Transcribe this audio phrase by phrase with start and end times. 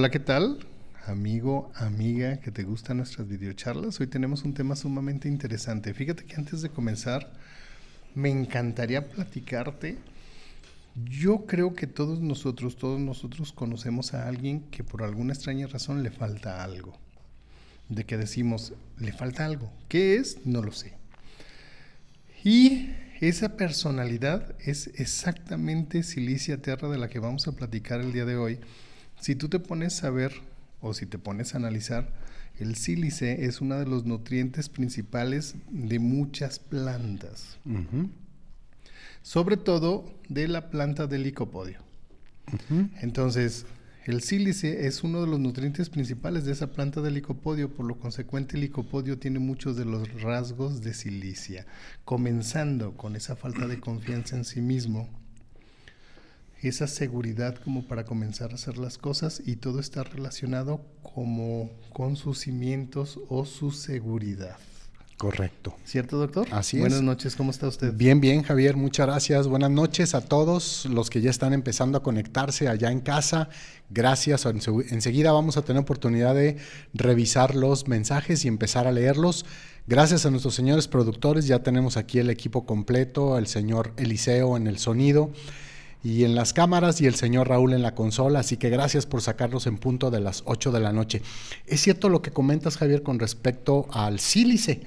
[0.00, 0.66] Hola, ¿qué tal?
[1.04, 4.00] Amigo, amiga, que te gustan nuestras videocharlas.
[4.00, 5.92] Hoy tenemos un tema sumamente interesante.
[5.92, 7.30] Fíjate que antes de comenzar,
[8.14, 9.98] me encantaría platicarte.
[11.04, 16.02] Yo creo que todos nosotros, todos nosotros conocemos a alguien que por alguna extraña razón
[16.02, 16.98] le falta algo.
[17.90, 19.70] De que decimos, le falta algo.
[19.86, 20.46] ¿Qué es?
[20.46, 20.94] No lo sé.
[22.42, 22.88] Y
[23.20, 28.36] esa personalidad es exactamente Silicia Terra de la que vamos a platicar el día de
[28.36, 28.60] hoy.
[29.20, 30.32] Si tú te pones a ver
[30.80, 32.08] o si te pones a analizar,
[32.58, 37.58] el sílice es uno de los nutrientes principales de muchas plantas.
[39.22, 41.80] Sobre todo de la planta del licopodio.
[43.00, 43.66] Entonces,
[44.06, 47.98] el sílice es uno de los nutrientes principales de esa planta del licopodio, por lo
[47.98, 51.66] consecuente el licopodio tiene muchos de los rasgos de silicia,
[52.06, 55.08] comenzando con esa falta de confianza en sí mismo,
[56.62, 62.16] esa seguridad como para comenzar a hacer las cosas y todo está relacionado como con
[62.16, 64.56] sus cimientos o su seguridad.
[65.20, 65.74] Correcto.
[65.84, 66.48] ¿Cierto, doctor?
[66.50, 67.04] Así Buenas es.
[67.04, 67.92] noches, ¿cómo está usted?
[67.92, 69.48] Bien, bien, Javier, muchas gracias.
[69.48, 73.50] Buenas noches a todos los que ya están empezando a conectarse allá en casa.
[73.90, 74.46] Gracias.
[74.46, 76.56] Enseguida vamos a tener oportunidad de
[76.94, 79.44] revisar los mensajes y empezar a leerlos.
[79.86, 84.68] Gracias a nuestros señores productores, ya tenemos aquí el equipo completo, el señor Eliseo en
[84.68, 85.32] el sonido
[86.02, 89.20] y en las cámaras y el señor Raúl en la consola, así que gracias por
[89.20, 91.22] sacarlos en punto de las 8 de la noche.
[91.66, 94.80] Es cierto lo que comentas, Javier, con respecto al sílice,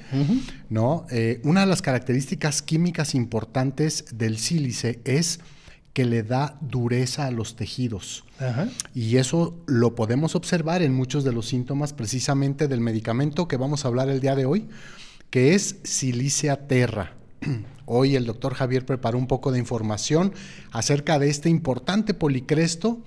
[0.70, 1.06] ¿no?
[1.12, 5.40] Eh, una de las características químicas importantes del sílice es
[5.94, 8.26] que le da dureza a los tejidos.
[8.40, 8.68] Ajá.
[8.96, 13.86] Y eso lo podemos observar en muchos de los síntomas precisamente del medicamento que vamos
[13.86, 14.68] a hablar el día de hoy,
[15.30, 17.14] que es Silicia terra.
[17.86, 20.34] Hoy el doctor Javier preparó un poco de información
[20.72, 23.02] acerca de este importante policresto.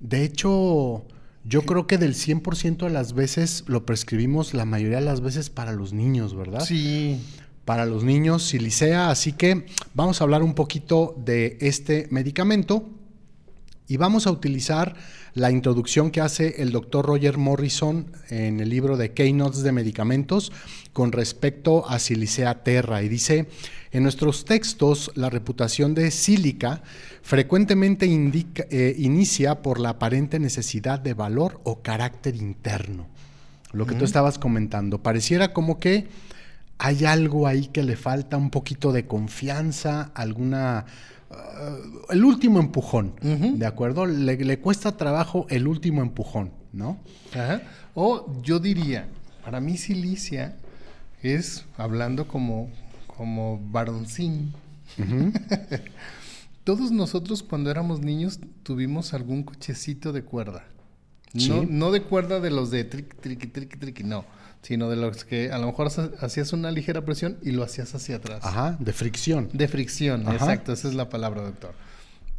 [0.00, 1.04] De hecho,
[1.44, 5.50] yo creo que del 100% de las veces lo prescribimos la mayoría de las veces
[5.50, 6.64] para los niños, ¿verdad?
[6.64, 7.20] Sí.
[7.64, 9.10] Para los niños, silicea.
[9.10, 12.88] Así que vamos a hablar un poquito de este medicamento
[13.86, 14.94] y vamos a utilizar
[15.34, 20.52] la introducción que hace el doctor Roger Morrison en el libro de Keynotes de Medicamentos
[20.92, 23.02] con respecto a Silicea terra.
[23.02, 23.48] Y dice,
[23.94, 26.82] en nuestros textos, la reputación de sílica
[27.22, 33.06] frecuentemente indica, eh, inicia por la aparente necesidad de valor o carácter interno.
[33.72, 35.00] Lo que tú estabas comentando.
[35.00, 36.08] Pareciera como que
[36.78, 40.86] hay algo ahí que le falta, un poquito de confianza, alguna
[41.30, 43.56] uh, el último empujón, uh -huh.
[43.56, 44.06] ¿de acuerdo?
[44.06, 46.98] Le, le, cuesta trabajo el último empujón, ¿no?
[47.32, 47.62] Ajá.
[47.94, 49.06] O yo diría,
[49.44, 50.56] para mí silicia
[51.22, 52.70] es, hablando como,
[53.16, 54.52] como varoncín,
[54.98, 55.80] uh -huh.
[56.64, 60.64] todos nosotros cuando éramos niños tuvimos algún cochecito de cuerda.
[61.36, 61.48] ¿Sí?
[61.48, 64.24] No, no de cuerda de los de triqui, triqui, triqui, triqui, no
[64.64, 65.88] sino de los que a lo mejor
[66.20, 68.40] hacías una ligera presión y lo hacías hacia atrás.
[68.42, 69.50] Ajá, de fricción.
[69.52, 70.34] De fricción, Ajá.
[70.34, 71.74] exacto, esa es la palabra, doctor.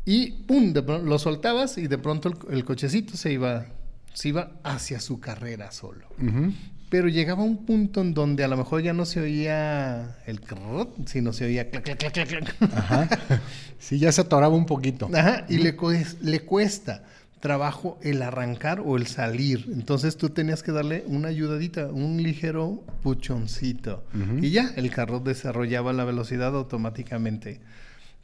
[0.05, 3.67] Y pum, de lo soltabas y de pronto el, el, cochecito se iba,
[4.13, 6.07] se iba hacia su carrera solo.
[6.19, 6.53] Uh -huh.
[6.95, 10.87] Pero llegaba un punto en donde a lo mejor ya no se oía el crrr,
[11.05, 12.55] sino se oía clac, clac, clac, clac.
[12.73, 13.09] Ajá.
[13.79, 15.09] Sí, ya se atoraba un poquito.
[15.13, 15.75] Ajá, y le,
[16.21, 17.03] le cuesta
[17.41, 19.65] trabajo el arrancar o el salir.
[19.73, 24.05] Entonces tú tenías que darle una ayudadita, un ligero puchoncito.
[24.13, 24.45] Uh -huh.
[24.45, 27.59] Y ya, el carro desarrollaba la velocidad automáticamente.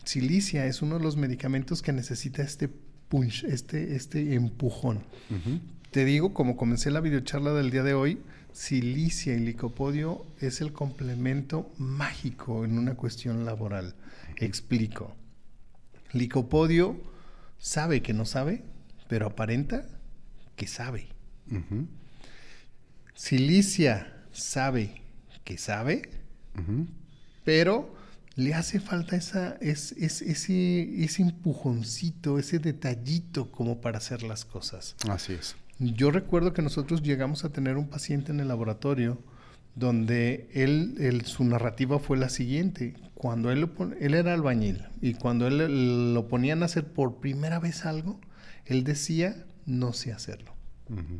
[0.05, 2.69] Silicia es uno de los medicamentos que necesita este
[3.09, 4.99] punch, este, este empujón.
[5.29, 5.59] Uh -huh.
[5.91, 8.19] Te digo, como comencé la videocharla del día de hoy,
[8.53, 13.95] silicia y licopodio es el complemento mágico en una cuestión laboral.
[14.37, 15.15] Explico.
[16.13, 16.99] Licopodio
[17.57, 18.63] sabe que no sabe,
[19.07, 19.85] pero aparenta
[20.55, 21.07] que sabe.
[21.49, 21.87] Uh -huh.
[23.13, 25.01] Silicia sabe
[25.43, 26.09] que sabe,
[26.55, 26.87] uh -huh.
[27.43, 27.95] pero
[28.35, 34.45] le hace falta esa, es, es, ese, ese empujoncito, ese detallito como para hacer las
[34.45, 34.95] cosas.
[35.09, 35.55] Así es.
[35.81, 39.17] Yo recuerdo que nosotros llegamos a tener un paciente en el laboratorio
[39.73, 42.93] donde él, él, su narrativa fue la siguiente.
[43.15, 47.19] Cuando él, lo pon, él era albañil y cuando él lo ponían a hacer por
[47.19, 48.19] primera vez algo,
[48.65, 50.53] él decía, no sé hacerlo.
[50.89, 51.19] Uh -huh.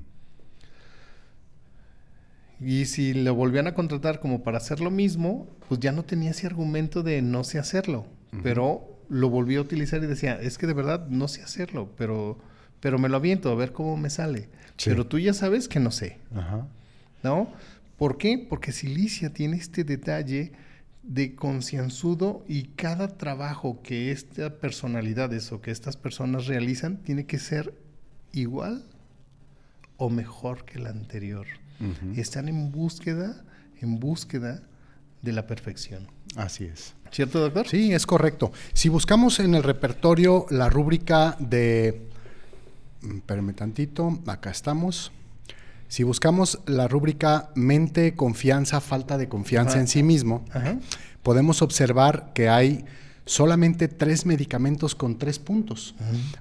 [2.60, 6.32] Y si lo volvían a contratar como para hacer lo mismo, pues ya no tenía
[6.32, 8.06] ese argumento de no sé hacerlo.
[8.32, 8.42] Uh -huh.
[8.44, 12.38] Pero lo volvió a utilizar y decía, es que de verdad no sé hacerlo, pero,
[12.82, 14.50] pero me lo aviento a ver cómo me sale.
[14.76, 14.90] Sí.
[14.90, 16.20] Pero tú ya sabes que no sé.
[16.34, 16.66] -huh.
[17.24, 17.50] ¿No?
[17.98, 18.44] ¿Por qué?
[18.50, 20.52] Porque Silicia tiene este detalle
[21.04, 27.40] de concienzudo y cada trabajo que estas personalidades o que estas personas realizan tiene que
[27.40, 27.74] ser
[28.34, 28.84] igual
[29.98, 31.46] o mejor que la anterior.
[32.16, 33.44] Están en búsqueda,
[33.82, 34.62] en búsqueda
[35.24, 36.08] de la perfección.
[36.36, 36.94] Así es.
[37.12, 37.68] ¿Cierto, doctor?
[37.68, 38.52] Sí, es correcto.
[38.74, 42.08] Si buscamos en el repertorio la rúbrica de...
[43.02, 45.12] mm, Espérame tantito, acá estamos.
[45.88, 49.82] Si buscamos la rúbrica mente, confianza, falta de confianza Ajá.
[49.82, 50.78] en sí mismo, Ajá.
[51.22, 52.86] podemos observar que hay
[53.26, 55.94] solamente tres medicamentos con tres puntos.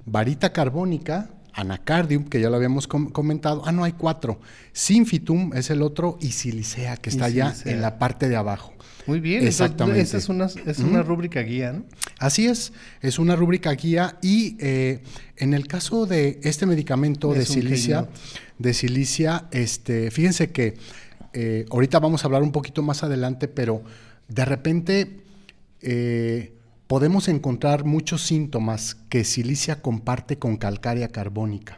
[0.05, 3.61] Varita carbónica, anacardium, que ya lo habíamos com- comentado.
[3.65, 4.39] Ah, no, hay cuatro.
[4.71, 8.73] Sinfitum es el otro y silicea, que está allá en la parte de abajo.
[9.05, 9.45] Muy bien.
[9.45, 10.01] Exactamente.
[10.01, 11.85] Esa es una, es una rúbrica guía, ¿no?
[12.19, 15.01] Así es, es una rúbrica guía y eh,
[15.37, 18.07] en el caso de este medicamento de Es silicia,
[18.57, 20.75] de silicia, este, fíjense que
[21.33, 23.83] eh, ahorita vamos a hablar un poquito más adelante, pero
[24.27, 25.17] de repente
[25.81, 26.53] eh,
[26.91, 31.77] podemos encontrar muchos síntomas que silicia comparte con calcárea carbónica.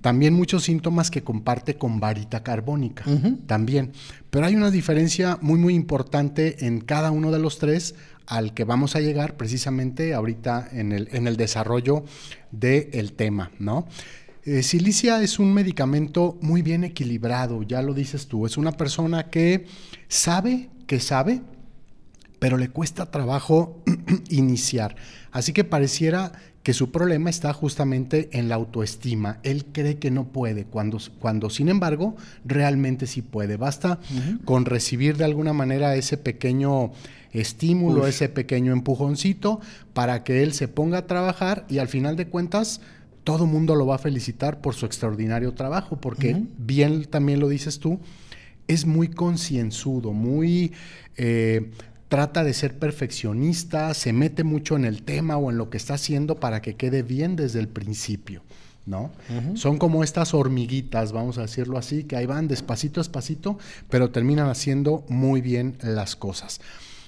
[0.00, 3.04] También muchos síntomas que comparte con varita carbónica.
[3.46, 3.92] También.
[4.30, 7.94] Pero hay una diferencia muy, muy importante en cada uno de los tres
[8.26, 12.02] al que vamos a llegar precisamente ahorita en el, en el desarrollo
[12.50, 13.86] del tema, ¿no?
[14.44, 18.44] Eh, silicia es un medicamento muy bien equilibrado, ya lo dices tú.
[18.44, 19.66] Es una persona que
[20.08, 21.42] sabe que sabe,
[22.38, 23.82] pero le cuesta trabajo
[24.30, 24.96] iniciar.
[25.30, 26.32] Así que pareciera
[26.62, 29.38] que su problema está justamente en la autoestima.
[29.42, 33.56] Él cree que no puede, cuando, cuando sin embargo realmente sí puede.
[33.56, 34.00] Basta
[34.44, 36.92] con recibir de alguna manera ese pequeño
[37.32, 39.60] estímulo, ese pequeño empujoncito
[39.94, 42.80] para que él se ponga a trabajar y al final de cuentas
[43.24, 47.78] todo mundo lo va a felicitar por su extraordinario trabajo, porque bien también lo dices
[47.78, 48.00] tú,
[48.66, 50.72] es muy concienzudo, muy...
[51.16, 51.70] eh,
[52.08, 55.94] trata de ser perfeccionista, se mete mucho en el tema o en lo que está
[55.94, 58.42] haciendo para que quede bien desde el principio,
[58.86, 59.10] ¿no?
[59.54, 63.58] Son como estas hormiguitas, vamos a decirlo así, que ahí van despacito, despacito,
[63.90, 66.60] pero terminan haciendo muy bien las cosas.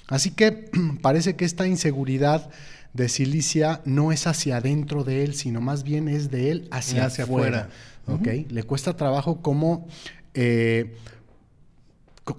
[0.07, 0.69] Así que
[1.01, 2.49] parece que esta inseguridad
[2.93, 7.05] de Silicia no es hacia adentro de él, sino más bien es de él hacia,
[7.05, 7.69] Hacia afuera.
[8.49, 9.87] Le cuesta trabajo como,
[10.33, 10.95] eh,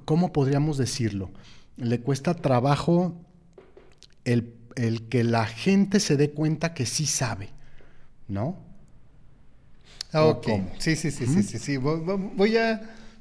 [0.05, 1.31] ¿cómo podríamos decirlo?
[1.83, 3.21] Le cuesta trabajo
[4.25, 7.51] el, el que la gente se dé cuenta que sí sabe,
[8.29, 8.57] ¿no?
[10.13, 10.47] Ah, ¿O ok.
[10.79, 11.77] Sí, sí, sí, sí, sí, sí.
[11.77, 12.81] Voy, a...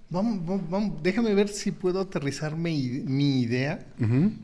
[0.09, 3.79] Vamos, vamos, déjame ver si puedo aterrizar mi, mi idea.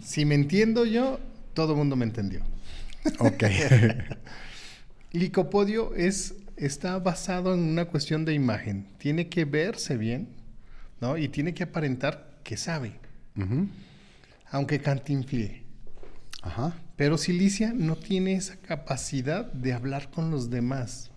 [0.01, 1.19] Si me entiendo yo,
[1.53, 2.41] todo el mundo me entendió.
[3.19, 3.43] Ok.
[5.11, 8.87] Licopodio es, está basado en una cuestión de imagen.
[8.97, 10.29] Tiene que verse bien,
[11.01, 11.17] ¿no?
[11.17, 12.93] Y tiene que aparentar que sabe,
[13.35, 13.67] Ujú.
[14.51, 15.63] Aunque cantinflie.
[16.41, 16.75] Ajá.
[16.95, 21.11] Pero Silicia no tiene esa capacidad de hablar con los demás.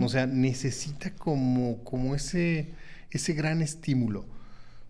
[0.00, 2.72] O sea, necesita como, como ese,
[3.10, 4.26] ese gran estímulo.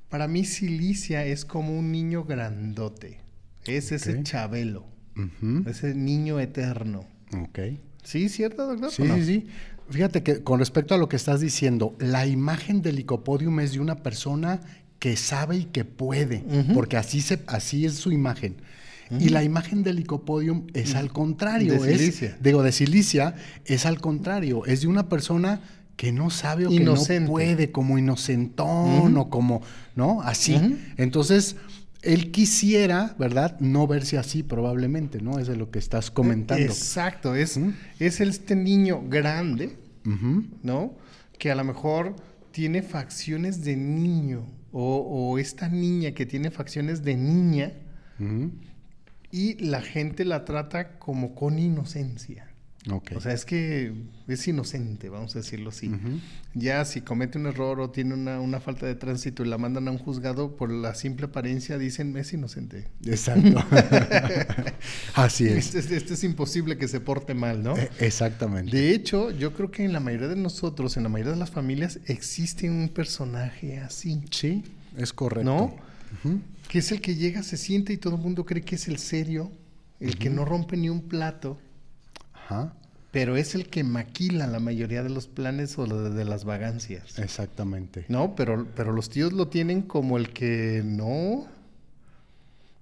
[0.09, 3.19] Para mí Silicia es como un niño grandote.
[3.67, 5.69] Es ese chabelo, Ujú.
[5.69, 7.05] ese niño eterno.
[7.35, 7.59] Ok.
[8.03, 8.91] ¿Sí, cierto, doctor?
[8.91, 9.47] Sí, sí, sí.
[9.91, 13.81] Fíjate que con respecto a lo que estás diciendo, la imagen del licopodium es de
[13.81, 14.61] una persona
[15.01, 18.57] que sabe y que puede, porque así, se, así es su imagen.
[19.19, 21.83] Y la imagen del licopodium es al contrario.
[21.83, 24.65] De es- digo, de silicia es al contrario.
[24.67, 25.61] Es de una persona
[25.97, 27.15] que no sabe o Inocente.
[27.15, 29.63] que no puede, como inocentón o como,
[29.97, 30.23] ¿no?
[30.23, 30.77] Así.
[30.97, 31.57] Entonces,
[32.03, 33.59] él quisiera, ¿verdad?
[33.61, 35.39] No verse así probablemente, ¿no?
[35.41, 36.63] Es de lo que estás comentando.
[36.65, 37.59] Exacto, es,
[37.99, 39.77] es este niño grande.
[40.63, 40.95] ¿no?
[41.39, 42.17] Que a lo mejor
[42.51, 47.73] tiene facciones de niño o, o esta niña que tiene facciones de niña
[49.31, 52.50] y la gente la trata como con inocencia.
[52.89, 53.93] O sea, es que
[54.27, 55.91] es inocente, vamos a decirlo así.
[56.55, 59.87] Ya si comete un error o tiene una, una falta de tránsito y la mandan
[59.89, 62.89] a un juzgado por la simple apariencia, dicen, es inocente.
[63.05, 63.63] Exacto.
[65.15, 65.75] Así es.
[65.75, 67.77] Este, este es imposible que se porte mal, ¿no?
[67.77, 68.75] Eh, Exactamente.
[68.75, 71.51] De hecho, yo creo que en la mayoría de nosotros, en la mayoría de las
[71.51, 74.65] familias, existe un personaje así, Sí,
[74.97, 75.45] es correcto.
[75.45, 75.65] ¿no?
[76.25, 76.41] Ujú.
[76.69, 78.97] Que es el que llega, se siente y todo el mundo cree que es el
[78.97, 79.53] serio,
[79.99, 81.59] el que no rompe ni un plato,
[82.51, 82.73] Ajá.
[83.11, 87.19] pero es el que maquila la mayoría de los planes o de, de las vagancias.
[87.19, 88.05] Exactamente.
[88.09, 91.47] No, pero, pero los tíos lo tienen como el que no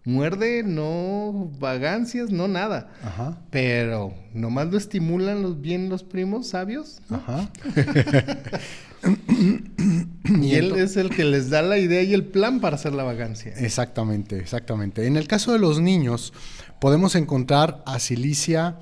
[0.05, 2.91] muerde, no vagancias, no nada.
[3.03, 3.39] Ajá.
[3.51, 7.17] Pero nomás lo estimulan los bien los primos sabios, ¿no?
[7.17, 7.51] Ajá.
[10.43, 13.03] Y él es el que les da la idea y el plan para hacer la
[13.03, 13.53] vagancia.
[13.57, 15.07] Exactamente, exactamente.
[15.07, 16.33] En el caso de los niños,
[16.81, 18.77] podemos encontrar a Silicia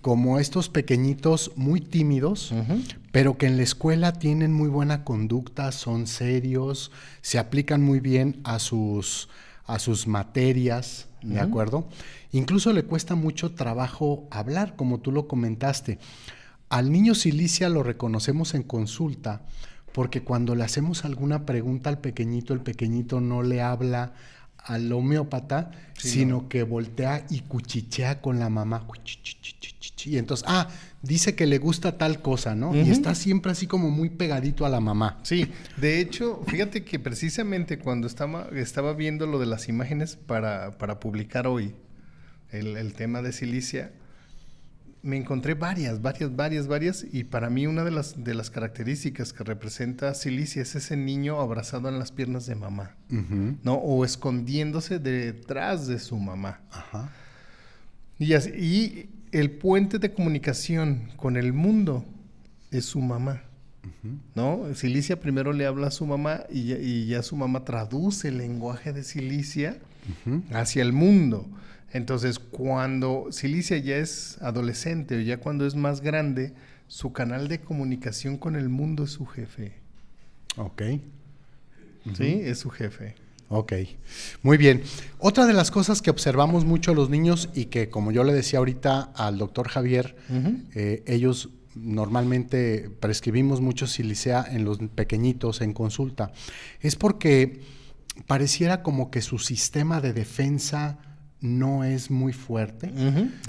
[0.00, 2.52] como estos pequeñitos muy tímidos,
[3.12, 6.90] pero que en la escuela tienen muy buena conducta, son serios,
[7.22, 9.28] se aplican muy bien a sus,
[9.66, 11.88] a sus materias, ¿de acuerdo?
[12.32, 15.98] Incluso le cuesta mucho trabajo hablar, como tú lo comentaste.
[16.68, 19.42] Al niño silicia lo reconocemos en consulta
[19.92, 24.12] porque cuando le hacemos alguna pregunta al pequeñito, el pequeñito no le habla
[24.64, 28.86] al homeópata, sino que voltea y cuchichea con la mamá.
[30.04, 30.68] Y entonces, ah,
[31.02, 32.74] dice que le gusta tal cosa, ¿no?
[32.74, 35.18] Y está siempre así como muy pegadito a la mamá.
[35.22, 40.78] Sí, de hecho, fíjate que precisamente cuando estaba, estaba viendo lo de las imágenes para,
[40.78, 41.74] para publicar hoy
[42.50, 43.92] el, el tema de Silicia,
[45.02, 49.32] me encontré varias, varias, varias, varias, y para mí una de las, de las características
[49.32, 52.96] que representa Silicia es ese niño abrazado en las piernas de mamá,
[53.62, 53.74] ¿no?
[53.74, 56.60] O escondiéndose detrás de su mamá.
[56.70, 57.10] Ajá.
[58.18, 62.04] Y, así, y el puente de comunicación con el mundo
[62.70, 63.42] es su mamá.
[64.34, 64.74] ¿No?
[64.74, 69.02] Silicia primero le habla a su mamá y ya, su mamá traduce el lenguaje de
[69.02, 69.78] Silicia
[70.52, 71.48] hacia el mundo.
[71.92, 76.52] Entonces, cuando Silicia ya es adolescente o ya cuando es más grande,
[76.86, 79.74] su canal de comunicación con el mundo es su jefe.
[80.56, 80.82] Ok.
[82.14, 83.14] Sí, es su jefe.
[83.52, 83.72] Ok,
[84.42, 84.82] muy bien.
[85.18, 88.32] Otra de las cosas que observamos mucho a los niños y que, como yo le
[88.32, 90.14] decía ahorita al doctor Javier,
[90.74, 96.32] eh, ellos normalmente prescribimos mucho silicea en los pequeñitos en consulta,
[96.80, 97.60] es porque
[98.28, 100.98] pareciera como que su sistema de defensa
[101.40, 102.92] no es muy fuerte.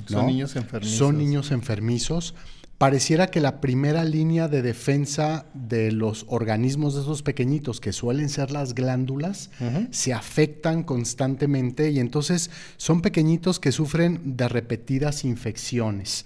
[0.07, 0.97] Son niños enfermizos.
[0.97, 2.33] Son niños enfermizos.
[2.81, 8.27] Pareciera que la primera línea de defensa de los organismos de esos pequeñitos, que suelen
[8.27, 9.51] ser las glándulas,
[9.91, 16.25] se afectan constantemente y entonces son pequeñitos que sufren de repetidas infecciones.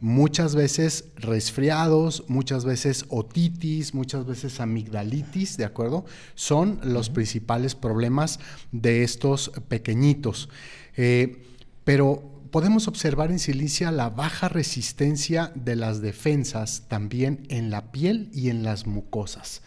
[0.00, 6.04] Muchas veces resfriados, muchas veces otitis, muchas veces amigdalitis, ¿de acuerdo?
[6.34, 8.40] Son los principales problemas
[8.72, 10.48] de estos pequeñitos.
[10.96, 11.42] Eh,
[11.84, 18.28] pero podemos observar en silicia la baja resistencia de las defensas también en la piel
[18.32, 19.62] y en las mucosas.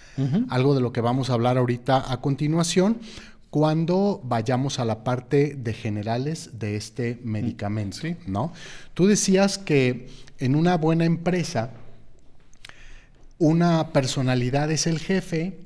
[0.49, 2.99] Algo de lo que vamos a hablar ahorita a continuación
[3.49, 8.53] cuando vayamos a la parte de generales de este medicamento, ¿no?
[8.93, 11.71] Tú decías que en una buena empresa
[13.37, 15.57] una personalidad es el jefe,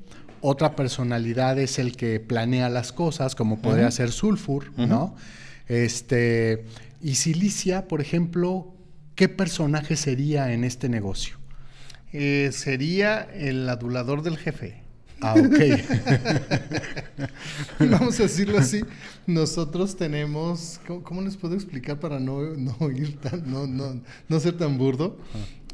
[0.42, 5.16] otra personalidad es el que planea las cosas, como podría ser Sulfur, ¿no?
[5.70, 6.66] Este,
[7.02, 8.74] y Silicia, por ejemplo,
[9.16, 11.38] ¿qué personaje sería en este negocio?
[12.12, 14.82] Eh, sería el adulador del jefe.
[15.22, 15.60] Ah, ok.
[17.92, 18.82] Vamos a decirlo así.
[19.28, 22.42] Nosotros tenemos, ¿cómo, les puedo explicar para no,
[22.92, 25.18] ir tan, no, no, no ser tan burdo?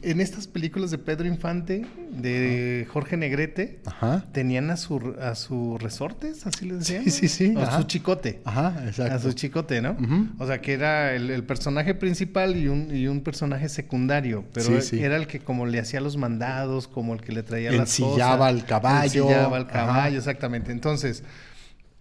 [0.01, 3.81] En estas películas de Pedro Infante, de Jorge Negrete,
[4.31, 7.03] tenían a su, a su resortes, así les decían.
[7.05, 7.53] Sí, sí, sí.
[7.57, 8.41] A su chicote.
[8.45, 9.15] Ajá, exacto.
[9.15, 9.97] A su chicote, ¿no?
[10.39, 15.15] O sea, que era el, personaje principal y un, y un personaje secundario, pero era
[15.15, 17.99] el que como le hacía los mandados, como el que le traía las cosas.
[17.99, 19.23] Ensillaba al caballo.
[19.23, 20.71] Ensillaba al caballo, exactamente.
[20.71, 21.23] Entonces,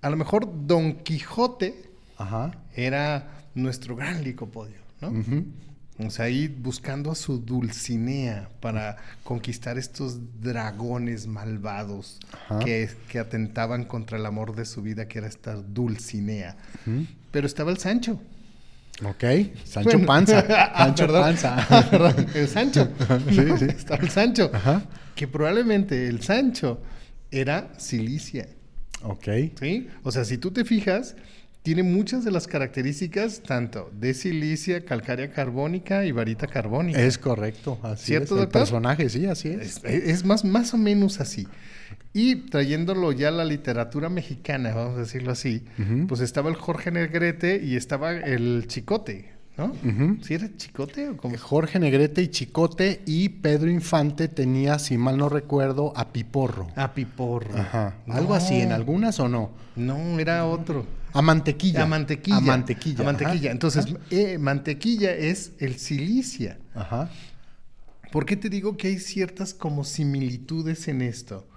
[0.03, 1.91] a lo mejor Don Quijote
[2.75, 5.13] era nuestro gran licopodio, ¿no?
[5.99, 12.19] O sea, ahí buscando a su Dulcinea para conquistar estos dragones malvados
[12.65, 16.57] que, que, atentaban contra el amor de su vida, que era esta Dulcinea.
[17.31, 18.21] Pero estaba el Sancho.
[19.03, 19.25] Ok,
[19.65, 20.45] Sancho Panza.
[20.49, 21.57] Ah, Sancho Panza.
[21.71, 22.89] Ah, el Sancho.
[23.29, 23.65] sí, sí.
[23.65, 24.51] Estaba el Sancho.
[25.15, 26.81] Que probablemente el Sancho
[27.31, 28.49] era Cilicia.
[29.03, 29.29] Ok.
[29.61, 29.89] Sí.
[30.03, 31.17] O sea, si tú te fijas,
[31.65, 37.01] tiene muchas de las características tanto de silicia, calcárea carbónica y varita carbónica.
[37.01, 38.43] Es correcto, así ¿Cierto, es.
[38.43, 39.83] El personaje, sí, así es.
[39.83, 41.49] Es, más, más o menos así.
[42.13, 45.65] Y trayéndolo ya a la literatura mexicana, vamos a decirlo así,
[46.07, 49.73] pues estaba el Jorge Negrete y estaba el Chicote, ¿no?
[50.21, 51.39] ¿Sí era Chicote o cómo?
[51.39, 56.69] Jorge Negrete y Chicote y Pedro Infante tenía, si mal no recuerdo, a Piporro.
[56.77, 57.57] A Piporro.
[57.57, 57.95] Ajá.
[58.07, 59.53] Algo así, ¿en algunas o no?
[59.77, 60.85] No, era otro.
[61.15, 61.85] A mantequilla.
[61.85, 62.37] A mantequilla.
[62.37, 63.01] A mantequilla.
[63.01, 63.51] A mantequilla.
[63.53, 66.59] Entonces, eh, mantequilla es el silicia.
[66.75, 67.09] Ajá.
[68.11, 71.49] ¿Por qué te digo que hay ciertas como similitudes en esto?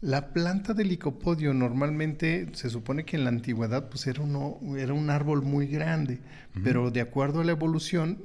[0.00, 4.92] La planta del licopodio normalmente se supone que en la antigüedad pues era, uno, era
[4.92, 6.20] un árbol muy grande,
[6.62, 8.18] pero de acuerdo a la evolución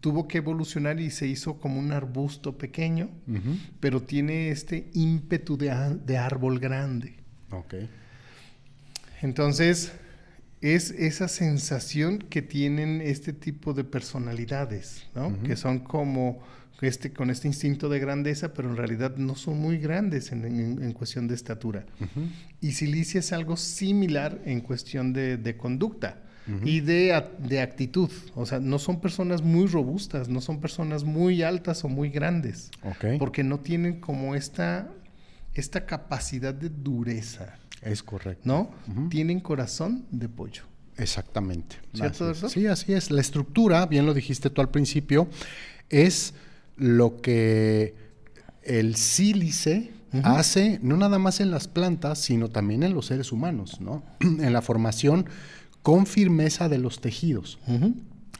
[0.00, 3.08] tuvo que evolucionar y se hizo como un arbusto pequeño,
[3.80, 7.16] pero tiene este ímpetu de, de árbol grande.
[7.50, 7.74] Ok.
[9.22, 9.92] Entonces,
[10.60, 15.40] es esa sensación que tienen este tipo de personalidades, ¿no?
[15.42, 16.40] Que son como
[16.80, 21.28] este, con este instinto de grandeza, pero en realidad no son muy grandes en, cuestión
[21.28, 21.86] de estatura.
[22.60, 26.22] Y Silicia es algo similar en cuestión de, conducta
[26.64, 28.10] y de, de, actitud.
[28.34, 32.70] O sea, no son personas muy robustas, no son personas muy altas o muy grandes,
[33.18, 34.88] porque no tienen como esta,
[35.54, 37.58] esta capacidad de dureza.
[37.82, 38.42] Es correcto.
[38.44, 38.70] ¿No?
[39.08, 40.62] Tienen corazón de pollo.
[40.96, 41.76] Exactamente.
[41.94, 42.48] ¿Cierto eso?
[42.48, 43.10] Sí, así es.
[43.10, 45.28] La estructura, bien lo dijiste tú al principio,
[45.88, 46.34] es
[46.76, 47.94] lo que
[48.62, 49.92] el sílice
[50.24, 54.02] hace, no nada más en las plantas, sino también en los seres humanos, ¿no?
[54.20, 55.26] en la formación
[55.82, 57.58] con firmeza de los tejidos.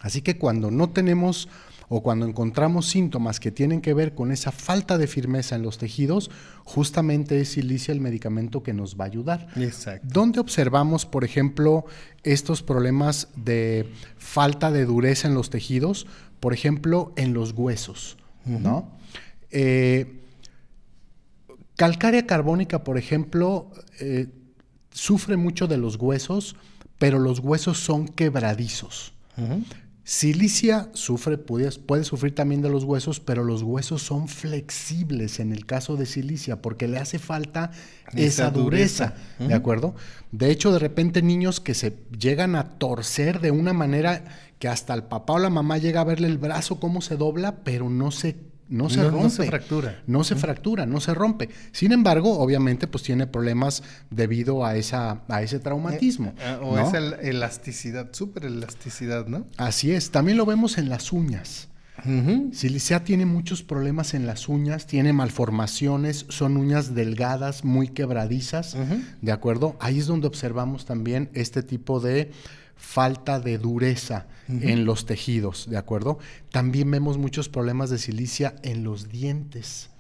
[0.00, 1.49] Así que cuando no tenemos
[1.88, 5.78] o cuando encontramos síntomas que tienen que ver con esa falta de firmeza en los
[5.78, 6.30] tejidos,
[6.64, 9.49] justamente es silicia el medicamento que nos va a ayudar.
[9.57, 10.07] Exacto.
[10.11, 11.87] ¿Dónde observamos, por ejemplo,
[12.22, 16.07] estos problemas de falta de dureza en los tejidos?
[16.40, 18.90] Por ejemplo, en los huesos, ¿no?
[19.51, 20.20] Eh,
[21.77, 23.70] calcárea carbónica, por ejemplo,
[24.01, 24.29] eh,
[24.90, 26.57] sufre mucho de los huesos,
[26.98, 29.14] pero los huesos son quebradizos.
[30.09, 35.53] Silicia sufre, puede, puede, sufrir también de los huesos, pero los huesos son flexibles en
[35.53, 37.73] el caso de silicia porque le hace falta
[38.14, 39.94] esa, dureza, ¿de acuerdo?
[40.33, 44.25] De hecho, de repente niños que se llegan a torcer de una manera
[44.59, 47.57] que hasta el papá o la mamá llega a verle el brazo cómo se dobla,
[47.57, 48.35] pero no se
[48.68, 49.22] no se rompe.
[49.22, 50.02] No se fractura.
[50.07, 51.48] No se fractura, no se rompe.
[51.72, 56.35] Sin embargo, obviamente, pues tiene problemas debido a, esa, a ese traumatismo.
[56.38, 59.46] Eh, eh, o esa elasticidad, súper elasticidad, ¿no?
[59.57, 60.11] Así es.
[60.11, 61.68] También lo vemos en las uñas.
[62.52, 68.76] Silicia tiene muchos problemas en las uñas, tiene malformaciones, son uñas delgadas, muy quebradizas,
[69.20, 69.76] ¿de acuerdo?
[69.81, 72.31] Ahí es donde observamos también este tipo de
[72.78, 76.18] falta de dureza en los tejidos, ¿de acuerdo?
[76.50, 79.90] También vemos muchos problemas de silicia en los dientes.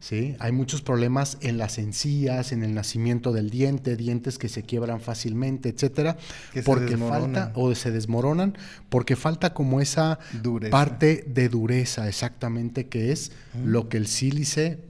[0.00, 0.34] ¿sí?
[0.40, 5.00] Hay muchos problemas en las encías, en el nacimiento del diente, dientes que se quiebran
[5.00, 6.16] fácilmente, etcétera,
[6.64, 10.18] porque falta o se desmoronan porque falta como esa
[10.70, 13.32] parte de dureza exactamente que es
[13.64, 14.80] lo que el sílice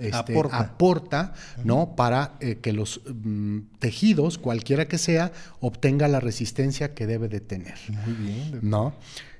[0.00, 1.94] este, aporta, ¿no?
[1.96, 7.40] Para eh, que los mm, tejidos, cualquiera que sea, obtenga la resistencia que debe de
[7.40, 7.76] tener.
[7.88, 8.60] Muy bien.
[8.62, 8.94] ¿No?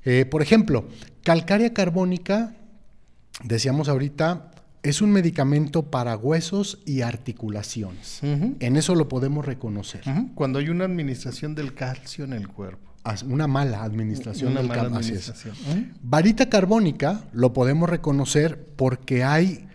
[0.04, 0.88] Eh, por ejemplo,
[1.24, 2.54] calcárea carbónica,
[3.42, 4.50] decíamos ahorita,
[4.82, 8.20] es un medicamento para huesos y articulaciones.
[8.22, 10.02] En eso lo podemos reconocer.
[10.34, 12.90] Cuando hay una administración del calcio en el cuerpo.
[13.26, 15.34] Una mala administración del calcio.
[16.02, 19.66] Varita carbónica lo podemos reconocer porque hay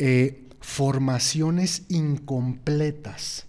[0.00, 3.46] eh, formaciones incompletas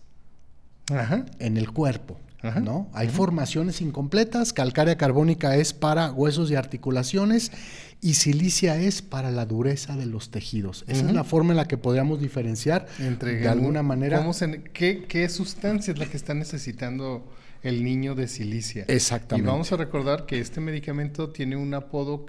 [1.40, 2.20] en el cuerpo.
[2.62, 2.90] ¿no?
[2.94, 7.54] Hay formaciones incompletas, calcárea carbónica es para huesos y articulaciones
[8.02, 10.84] y silicia es para la dureza de los tejidos.
[10.88, 14.26] Esa es la forma en la que podríamos diferenciar Entre de alguna manera.
[14.74, 17.32] ¿qué, ¿Qué sustancia es la que está necesitando
[17.64, 18.84] el niño de silicia?
[18.90, 19.48] Exactamente.
[19.48, 22.26] Y vamos a recordar que este medicamento tiene un apodo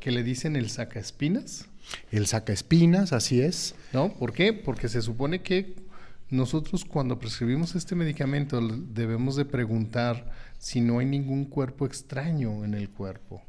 [0.00, 1.66] que le dicen el sacaespinas.
[2.10, 3.74] El saca espinas, así es.
[3.92, 4.12] ¿No?
[4.14, 4.52] ¿Por qué?
[4.52, 5.76] Porque se supone que
[6.30, 12.74] nosotros cuando prescribimos este medicamento debemos de preguntar si no hay ningún cuerpo extraño en
[12.74, 13.42] el cuerpo.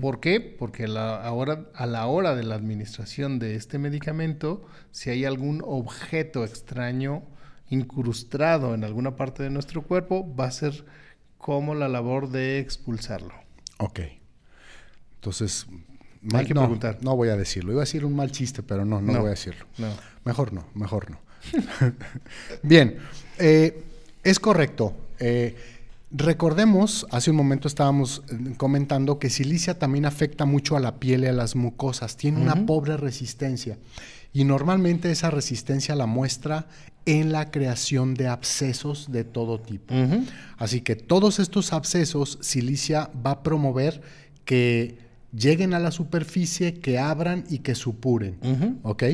[0.00, 0.40] ¿Por qué?
[0.40, 5.26] Porque a la, hora, a la hora de la administración de este medicamento, si hay
[5.26, 7.22] algún objeto extraño
[7.68, 10.86] incrustado en alguna parte de nuestro cuerpo, va a ser
[11.36, 13.34] como la labor de expulsarlo.
[13.78, 14.00] Ok.
[15.16, 15.66] Entonces,
[16.36, 16.98] hay que no, preguntar.
[17.00, 17.72] No voy a decirlo.
[17.72, 19.66] Iba a decir un mal chiste, pero no, no, voy a decirlo.
[20.24, 21.18] Mejor no, mejor no.
[22.62, 22.98] Bien,
[23.38, 23.84] eh,
[24.22, 24.94] es correcto.
[25.18, 25.56] Eh,
[26.10, 31.24] recordemos, hace un momento estábamos eh, comentando que silicia también afecta mucho a la piel
[31.24, 32.16] y a las mucosas.
[32.16, 33.78] Tiene una pobre resistencia.
[34.32, 36.66] Y normalmente esa resistencia la muestra
[37.06, 39.94] en la creación de abscesos de todo tipo.
[40.58, 44.02] Así que todos estos abscesos, silicia va a promover
[44.44, 48.38] que lleguen a la superficie, que abran y que supuren.
[48.82, 49.04] ¿Ok?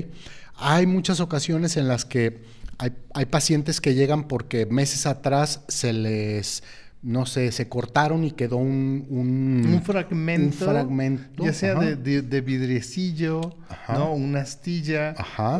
[0.56, 2.42] Hay muchas ocasiones en las que
[2.78, 6.62] hay, pacientes que llegan porque meses atrás se les
[7.02, 13.54] no sé, se cortaron y quedó un, un, fragmento, fragmento, ya sea de, de, vidriecillo,
[13.88, 14.14] ¿no?
[14.14, 15.14] una astilla,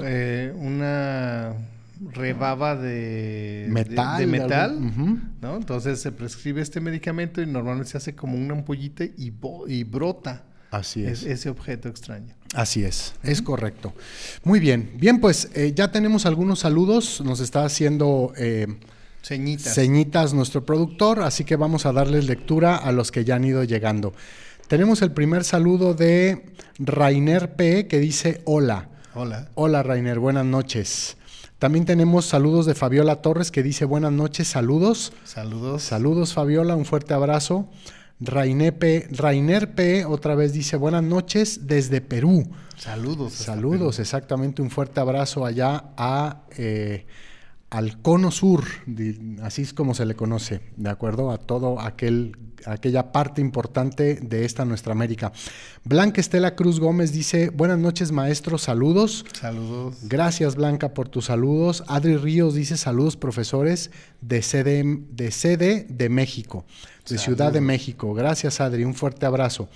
[0.05, 1.53] eh, una
[2.13, 5.57] rebaba de metal, de, metal ¿no?
[5.57, 9.33] Entonces se prescribe este medicamento y normalmente se hace como una ampollita y,
[9.69, 10.45] y brota.
[10.71, 11.23] Así es.
[11.23, 12.35] Ese objeto extraño.
[12.53, 13.95] Así es, es correcto.
[14.43, 17.21] Muy bien, bien, pues eh, ya tenemos algunos saludos.
[17.25, 18.67] Nos está haciendo eh,
[19.23, 19.75] Ceñitas.
[19.75, 23.65] Ceñitas, nuestro productor, así que vamos a darles lectura a los que ya han ido
[23.65, 24.13] llegando.
[24.69, 26.45] Tenemos el primer saludo de
[26.79, 28.89] Rainer P, que dice hola.
[29.15, 29.49] Hola.
[29.55, 31.17] Hola Rainer, buenas noches.
[31.59, 35.13] También tenemos saludos de Fabiola Torres que dice buenas noches, saludos.
[35.25, 35.83] Saludos.
[35.83, 37.69] Saludos Fabiola, un fuerte abrazo.
[38.21, 42.47] Rainer P, Rainer P otra vez dice buenas noches desde Perú.
[42.77, 43.33] Saludos.
[43.33, 47.07] Saludos, exactamente, un fuerte abrazo allá a, eh,
[47.71, 48.65] al cono sur,
[49.43, 51.31] así es como se le conoce, ¿de acuerdo?
[51.31, 55.33] A todo aquel aquella parte importante de esta nuestra América.
[55.85, 59.25] Blanca Estela Cruz Gómez dice, buenas noches maestros, saludos.
[59.39, 59.97] Saludos.
[60.03, 61.85] Gracias Blanca por tus saludos.
[61.87, 66.65] Adri Ríos dice, saludos profesores de sede de, sede de México,
[67.09, 68.15] de Ciudad de México.
[68.15, 69.69] Gracias Adri, un fuerte abrazo.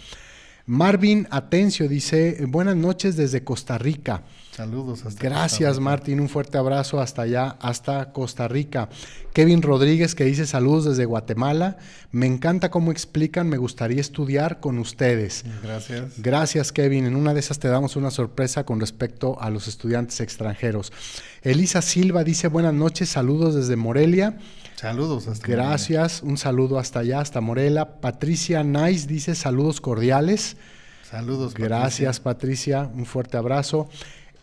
[0.68, 4.22] Marvin Atencio dice, buenas noches desde Costa Rica.
[4.52, 5.06] Saludos.
[5.06, 8.90] Hasta Gracias Martín, un fuerte abrazo hasta allá, hasta Costa Rica.
[9.32, 11.78] Kevin Rodríguez que dice saludos desde Guatemala.
[12.12, 15.46] Me encanta cómo explican, me gustaría estudiar con ustedes.
[15.62, 16.20] Gracias.
[16.20, 20.20] Gracias Kevin, en una de esas te damos una sorpresa con respecto a los estudiantes
[20.20, 20.92] extranjeros.
[21.40, 24.36] Elisa Silva dice buenas noches, saludos desde Morelia.
[24.78, 28.00] Saludos hasta Gracias, un saludo hasta allá, hasta Morelia.
[28.00, 30.56] Patricia Nice dice saludos cordiales.
[31.02, 31.54] Saludos.
[31.54, 33.88] Gracias Patricia, un fuerte abrazo.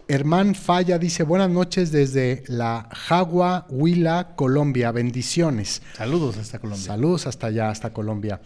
[0.09, 4.91] Hermán Falla dice buenas noches desde la Jagua, Huila, Colombia.
[4.91, 5.81] Bendiciones.
[5.95, 6.85] Saludos hasta Colombia.
[6.85, 8.41] Saludos hasta allá, hasta Colombia.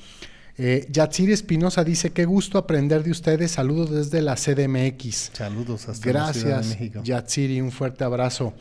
[0.60, 3.49] Eh, Yatsiri Espinosa dice, qué gusto aprender de ustedes.
[3.54, 5.32] Saludos desde la CDMX.
[5.34, 7.02] Saludos hasta Gracias, la Ciudad de México.
[7.04, 8.54] Yatsiri, un fuerte abrazo.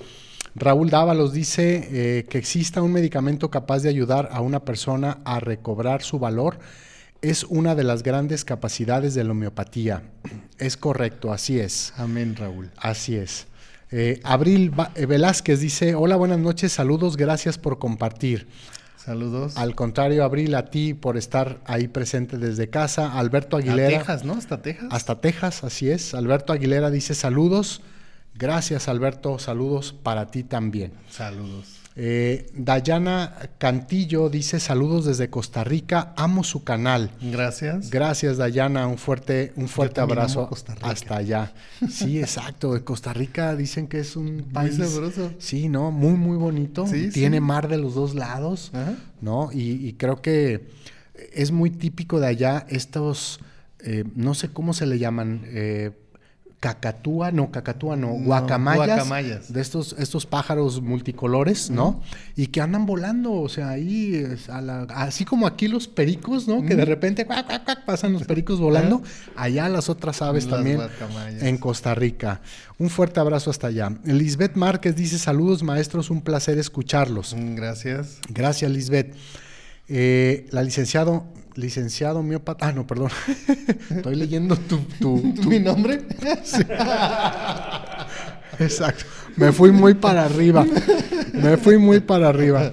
[0.58, 5.40] Raúl Dávalos dice eh, que exista un medicamento capaz de ayudar a una persona a
[5.40, 6.58] recobrar su valor.
[7.22, 10.02] Es una de las grandes capacidades de la homeopatía.
[10.58, 11.92] Es correcto, así es.
[11.96, 12.70] Amén, Raúl.
[12.76, 13.46] Así es.
[13.92, 18.48] Eh, Abril eh, Velázquez dice, hola, buenas noches, saludos, gracias por compartir.
[18.96, 19.56] Saludos.
[19.56, 23.16] Al contrario, Abril, a ti por estar ahí presente desde casa.
[23.16, 23.86] Alberto Aguilera.
[23.86, 24.32] Hasta Texas, ¿no?
[24.34, 24.88] Hasta Texas.
[24.90, 26.14] Hasta Texas, así es.
[26.14, 27.80] Alberto Aguilera dice saludos.
[28.34, 29.38] Gracias, Alberto.
[29.38, 30.92] Saludos para ti también.
[31.10, 31.78] Saludos.
[32.00, 36.14] Eh, Dayana Cantillo dice saludos desde Costa Rica.
[36.16, 37.10] Amo su canal.
[37.20, 37.90] Gracias.
[37.90, 38.86] Gracias, Dayana.
[38.86, 40.48] Un fuerte, un fuerte abrazo
[40.80, 41.52] hasta allá.
[41.90, 42.74] Sí, exacto.
[42.74, 44.78] De Costa Rica dicen que es un país.
[44.78, 45.32] Muy sabroso.
[45.38, 45.90] Sí, ¿no?
[45.90, 46.84] Muy, muy bonito.
[47.12, 48.70] Tiene mar de los dos lados.
[49.20, 49.50] ¿No?
[49.52, 50.68] Y, creo que
[51.32, 53.40] es muy típico de allá estos.
[53.80, 55.42] Eh, no sé cómo se le llaman.
[55.46, 55.90] Eh,
[56.60, 62.02] cacatúa, no, cacatúa no, guacamayas, de estos, estos pájaros multicolores, ¿no?
[62.34, 64.26] Y que andan volando, o sea, ahí,
[64.88, 66.64] así como aquí los pericos, ¿no?
[66.64, 67.26] Que de repente
[67.86, 69.02] pasan los pericos volando,
[69.36, 70.80] allá las otras aves también
[71.40, 72.40] en Costa Rica.
[72.78, 73.92] Un fuerte abrazo hasta allá.
[74.04, 77.34] Lisbeth Márquez dice, saludos maestros, un placer escucharlos.
[77.34, 78.18] Mm, gracias.
[78.28, 79.14] Gracias, Lisbeth.
[79.88, 82.68] Eh, la licenciado licenciado miópata.
[82.68, 83.11] Ah, no, perdón.
[83.90, 85.16] Estoy leyendo tu.
[85.46, 86.02] ¿Mi nombre?
[88.58, 89.04] Exacto.
[89.37, 90.66] Me fui muy para arriba.
[91.32, 92.72] Me fui muy para arriba.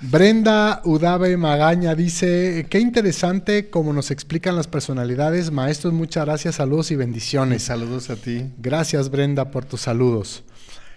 [0.00, 5.52] Brenda Udave Magaña dice, qué interesante como nos explican las personalidades.
[5.52, 7.62] Maestros, muchas gracias, saludos y bendiciones.
[7.62, 8.50] saludos a ti.
[8.58, 10.42] Gracias Brenda por tus saludos.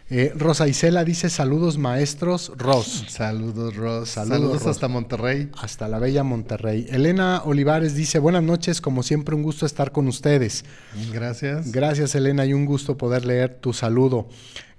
[0.08, 3.06] Eh, Rosa Isela dice saludos maestros, Ros.
[3.10, 4.10] Saludos, Ros.
[4.10, 5.50] Saludos, hasta Monterrey.
[5.58, 6.86] Hasta la bella Monterrey.
[6.90, 10.64] Elena Olivares dice buenas noches, como siempre un gusto estar con ustedes.
[11.12, 11.72] Gracias.
[11.72, 14.28] Gracias Elena y un gusto poder leer tu saludo.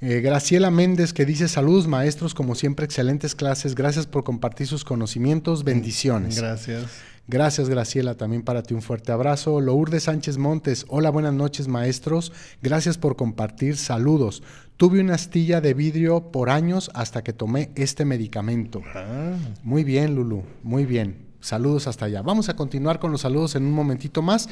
[0.00, 4.84] Eh, Graciela Méndez que dice saludos maestros, como siempre excelentes clases, gracias por compartir sus
[4.84, 6.38] conocimientos, bendiciones.
[6.38, 6.84] Gracias.
[7.28, 9.60] Gracias, Graciela, también para ti un fuerte abrazo.
[9.60, 12.32] Lourdes Sánchez Montes, hola, buenas noches, maestros.
[12.62, 13.76] Gracias por compartir.
[13.76, 14.44] Saludos.
[14.76, 18.82] Tuve una astilla de vidrio por años hasta que tomé este medicamento.
[18.94, 19.32] Ah.
[19.62, 21.26] Muy bien, Lulu, muy bien.
[21.40, 22.20] Saludos hasta allá.
[22.20, 24.50] Vamos a continuar con los saludos en un momentito más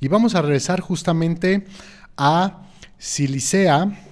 [0.00, 1.66] y vamos a regresar justamente
[2.16, 2.62] a
[2.96, 4.07] Silicea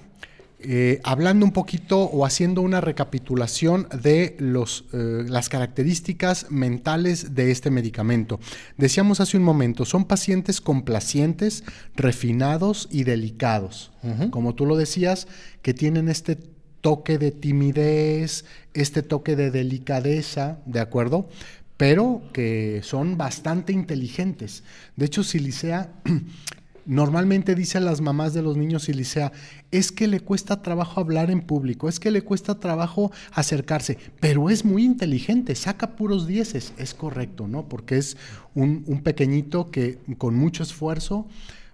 [0.59, 7.51] eh, hablando un poquito o haciendo una recapitulación de los, eh, las características mentales de
[7.51, 8.39] este medicamento.
[8.75, 11.63] Decíamos hace un momento, son pacientes complacientes,
[11.95, 13.91] refinados y delicados.
[14.31, 15.27] Como tú lo decías,
[15.61, 16.37] que tienen este
[16.81, 21.27] toque de timidez, este toque de delicadeza, ¿de acuerdo?
[21.75, 24.63] Pero que son bastante inteligentes.
[24.95, 25.91] De hecho, Silicea
[26.87, 29.33] Normalmente dicen las mamás de los niños y licea,
[29.71, 34.49] es que le cuesta trabajo hablar en público, es que le cuesta trabajo acercarse, pero
[34.49, 36.73] es muy inteligente, saca puros dieces.
[36.77, 37.67] Es correcto, ¿no?
[37.67, 38.15] Porque es
[38.55, 41.27] un, pequeñito que con mucho esfuerzo,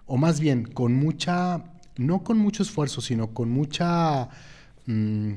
[0.07, 1.63] o más bien con mucha,
[1.95, 4.29] no con mucho esfuerzo, sino con mucha...
[4.87, 5.33] Mm,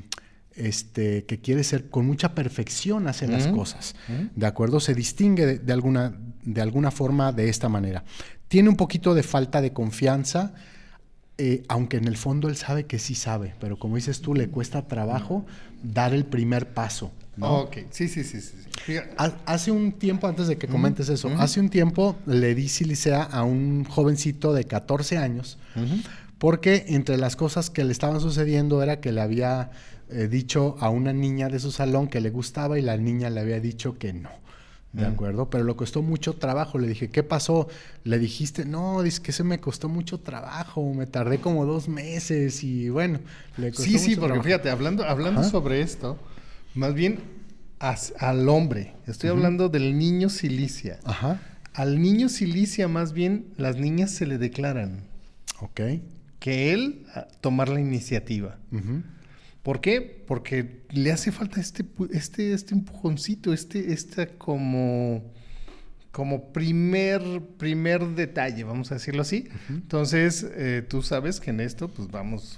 [0.57, 3.95] este, que quiere ser con mucha perfección hace las cosas.
[4.35, 4.81] ¿De acuerdo?
[4.81, 8.05] Se distingue de, alguna, de alguna forma de esta manera.
[8.49, 10.55] Tiene un poquito de falta de confianza,
[11.39, 14.49] eh, aunque en el fondo él sabe que sí sabe, pero como dices tú, le
[14.49, 15.45] cuesta trabajo
[15.83, 17.13] dar el primer paso.
[17.39, 18.41] Ok, sí, sí, sí.
[18.41, 18.57] sí.
[19.45, 23.43] Hace un tiempo, antes de que comentes eso, hace un tiempo le di silicea a
[23.43, 25.59] un jovencito de 14 años,
[26.39, 29.71] porque entre las cosas que le estaban sucediendo era que le había
[30.11, 33.41] eh, dicho a una niña de su salón que le gustaba y la niña le
[33.41, 34.31] había dicho que no.
[34.93, 35.51] ¿De acuerdo?
[35.51, 36.79] Pero le costó mucho trabajo.
[36.79, 37.69] Le dije, ¿qué pasó?
[38.05, 40.95] Le dijiste, no, dice que se me costó mucho trabajo.
[40.95, 43.21] Me tardé como dos meses y bueno,
[43.59, 46.17] le costó Sí, sí, porque fíjate, hablando, hablando sobre esto,
[46.75, 47.21] más bien
[47.79, 48.95] al hombre.
[49.07, 50.99] Estoy hablando del niño silicia.
[51.05, 51.41] Ajá.
[51.75, 55.03] Al niño silicia, más bien, las niñas se le declaran.
[55.61, 55.81] Ok.
[56.39, 57.07] Que él
[57.41, 58.57] tomar la iniciativa.
[59.67, 60.01] ¿Por qué?
[60.01, 65.25] Porque le hace falta este, este, este empujoncito, este, este como,
[66.13, 69.49] como primer, primer detalle, vamos a decirlo así.
[69.69, 72.57] Entonces, eh, tú sabes que en esto, pues vamos,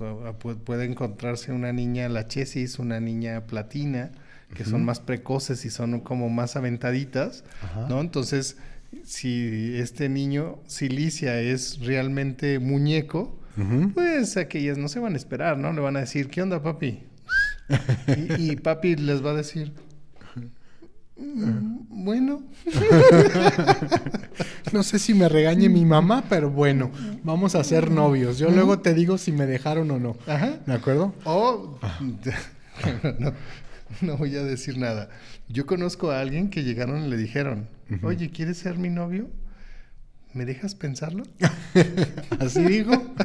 [0.66, 4.12] puede encontrarse una niña la chesis, una niña platina,
[4.54, 7.42] que son más precoces y son como más aventaditas,
[7.88, 8.02] ¿no?
[8.02, 8.58] Entonces,
[9.02, 13.37] si este niño silicia es realmente muñeco,
[13.94, 15.72] pues aquellas no se van a esperar, ¿no?
[15.72, 17.02] Le van a decir, ¿qué onda, papi?
[18.38, 19.72] y, papi les va a decir,
[21.16, 22.42] mm, bueno.
[24.72, 26.90] no sé si me regañe mi mamá, pero bueno,
[27.22, 28.38] vamos a ser novios.
[28.38, 30.16] Yo luego te digo si me dejaron o no.
[30.26, 30.58] Ajá.
[30.66, 31.14] ¿De acuerdo?
[31.24, 31.78] O,
[33.18, 33.32] no,
[34.00, 35.08] no voy a decir nada.
[35.48, 37.68] Yo conozco a alguien que llegaron y le dijeron,
[38.02, 39.28] oye, ¿quieres ser mi novio?
[40.38, 41.24] ¿Me dejas pensarlo?
[42.38, 42.92] Así digo.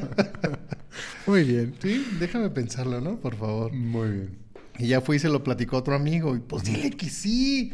[1.28, 1.76] Muy bien.
[1.80, 3.18] Sí, déjame pensarlo, ¿no?
[3.18, 3.72] Por favor.
[3.72, 4.38] Muy bien.
[4.80, 6.36] Y ya fui y se lo platicó a otro amigo.
[6.36, 7.72] Y pues dile que sí.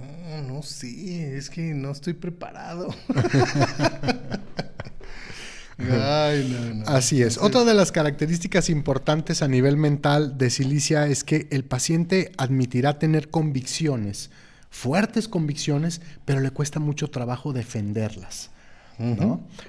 [0.00, 1.36] No, no sé.
[1.36, 2.88] Es que no estoy preparado.
[5.78, 6.86] Ay, no, no.
[6.86, 7.36] Así es.
[7.36, 12.98] Otra de las características importantes a nivel mental de silicia es que el paciente admitirá
[12.98, 14.30] tener convicciones
[14.76, 18.50] fuertes convicciones, pero le cuesta mucho trabajo defenderlas.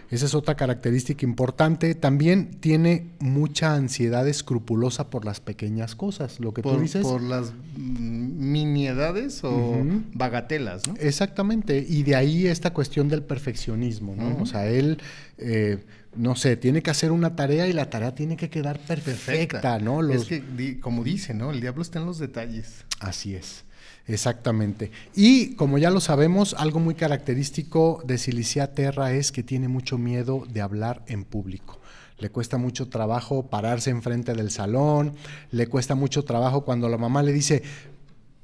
[0.10, 1.96] Esa es otra característica importante.
[1.96, 7.04] También tiene mucha ansiedad escrupulosa por las pequeñas cosas, lo que tú dices.
[7.04, 9.82] Por las miniedades o
[10.14, 10.96] bagatelas, ¿no?
[10.98, 11.86] Exactamente.
[11.88, 14.42] Y de ahí esta cuestión del perfeccionismo, ¿no?
[14.42, 14.98] O sea, él,
[15.38, 15.84] eh,
[16.16, 20.02] no sé, tiene que hacer una tarea y la tarea tiene que quedar perfecta, ¿no?
[20.10, 21.52] Es que, como dice, ¿no?
[21.52, 22.86] El diablo está en los detalles.
[23.00, 23.67] Así es.
[24.08, 24.92] Exactamente.
[25.16, 29.98] Y como ya lo sabemos, algo muy característico de Silicia Terra es que tiene mucho
[29.98, 31.80] miedo de hablar en público.
[32.18, 35.14] Le cuesta mucho trabajo pararse enfrente del salón,
[35.52, 37.62] le cuesta mucho trabajo cuando la mamá le dice,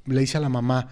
[0.04, 0.88] le dice a la mamá,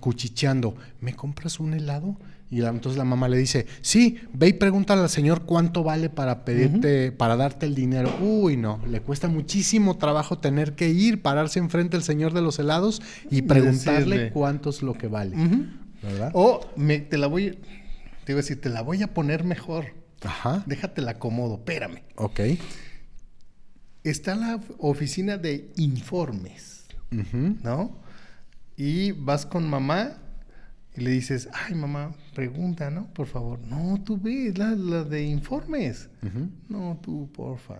[0.00, 2.16] cuchicheando, ¿me compras un helado?
[2.50, 6.44] Y entonces la mamá le dice, sí, ve y pregúntale al señor cuánto vale para
[6.44, 8.14] pedirte, para darte el dinero.
[8.20, 12.58] Uy, no, le cuesta muchísimo trabajo tener que ir, pararse enfrente del señor de los
[12.58, 15.36] helados y preguntarle cuánto es lo que vale.
[16.02, 16.30] ¿Verdad?
[16.34, 17.58] O me, te la voy,
[18.24, 19.86] te iba a decir, te la voy a poner mejor.
[20.22, 20.62] Ajá.
[20.66, 22.02] Déjate la acomodo, espérame.
[22.16, 22.40] Ok.
[24.04, 26.84] Está la oficina de informes,
[27.62, 27.98] ¿no?
[28.76, 30.18] Y vas con mamá
[30.96, 33.06] y le dices, ay mamá, pregunta, ¿no?
[33.12, 33.58] Por favor.
[33.66, 36.08] No, tú ves la, la de informes.
[36.68, 37.78] No, tú, porfa.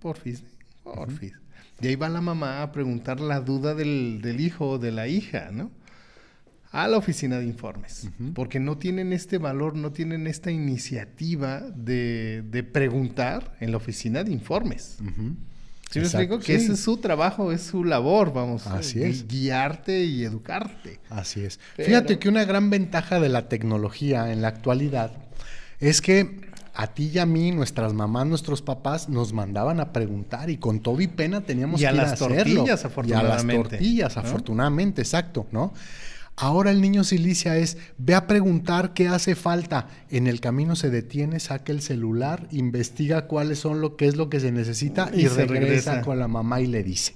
[0.00, 0.42] Porfis.
[0.82, 1.32] Porfis.
[1.80, 5.08] Y ahí va la mamá a preguntar la duda del, del hijo o de la
[5.08, 5.70] hija, ¿no?
[6.72, 8.08] A la oficina de informes.
[8.34, 14.24] Porque no tienen este valor, no tienen esta iniciativa de, de preguntar en la oficina
[14.24, 14.98] de informes.
[15.90, 16.38] ¿Sí me explico?
[16.40, 18.66] Que ese es su trabajo, es su labor, vamos.
[18.66, 19.26] Así es.
[19.28, 21.00] Guiarte y educarte.
[21.08, 21.60] Así es.
[21.76, 25.12] Fíjate que una gran ventaja de la tecnología en la actualidad
[25.78, 30.50] es que a ti y a mí, nuestras mamás, nuestros papás, nos mandaban a preguntar
[30.50, 33.54] y con todo y pena teníamos que ir las a tortillas, afortunadamente.
[33.54, 35.72] Y a las tortillas, afortunadamente, exacto, ¿no?
[36.36, 39.88] Ahora el niño silicia es, ve a preguntar qué hace falta.
[40.10, 44.28] En el camino se detiene, saca el celular, investiga cuáles son lo que es lo
[44.28, 47.14] que se necesita y, regresa, con la mamá y le dice.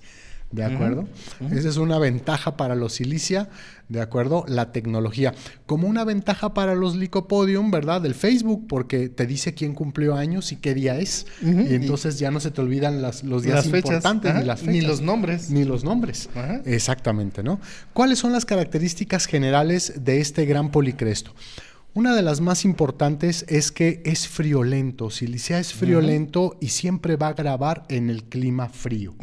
[0.51, 1.07] ¿De acuerdo?
[1.53, 3.49] Esa es una ventaja para los silicia,
[3.89, 4.45] ¿de acuerdo?
[4.49, 5.33] La tecnología.
[5.65, 8.01] Como una ventaja para los Licopodium, ¿verdad?
[8.01, 11.27] Del Facebook, porque te dice quién cumplió años y qué día es.
[11.41, 14.75] Y entonces ya no se te olvidan las, los días importantes ni las fechas.
[14.75, 15.51] Ni los nombres.
[15.51, 16.29] Ni los nombres.
[16.65, 17.61] Exactamente, ¿no?
[17.93, 21.33] ¿Cuáles son las características generales de este gran policresto?
[21.93, 25.11] Una de las más importantes es que es friolento.
[25.11, 29.15] Silicea es friolento y siempre va a grabar en el clima frío.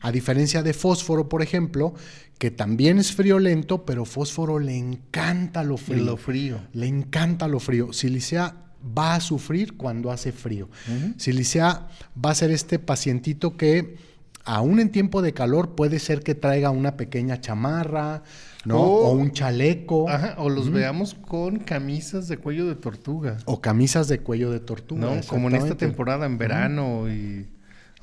[0.00, 1.94] A diferencia de fósforo, por ejemplo,
[2.38, 6.04] que también es friolento, pero fósforo le encanta lo frío.
[6.04, 6.60] Lo frío.
[6.74, 7.92] Le encanta lo frío.
[7.94, 8.56] Silicea
[8.98, 10.68] va a sufrir cuando hace frío.
[11.16, 11.88] Silicea
[12.22, 13.96] va a ser este pacientito que
[14.44, 18.22] aún en tiempo de calor puede ser que traiga una pequeña chamarra,
[18.64, 18.80] ¿no?
[18.80, 20.08] O, un chaleco.
[20.08, 23.38] Ajá, o los veamos con camisas de cuello de tortuga.
[23.44, 25.14] O camisas de cuello de tortuga.
[25.14, 27.46] No, como en esta temporada, en verano y...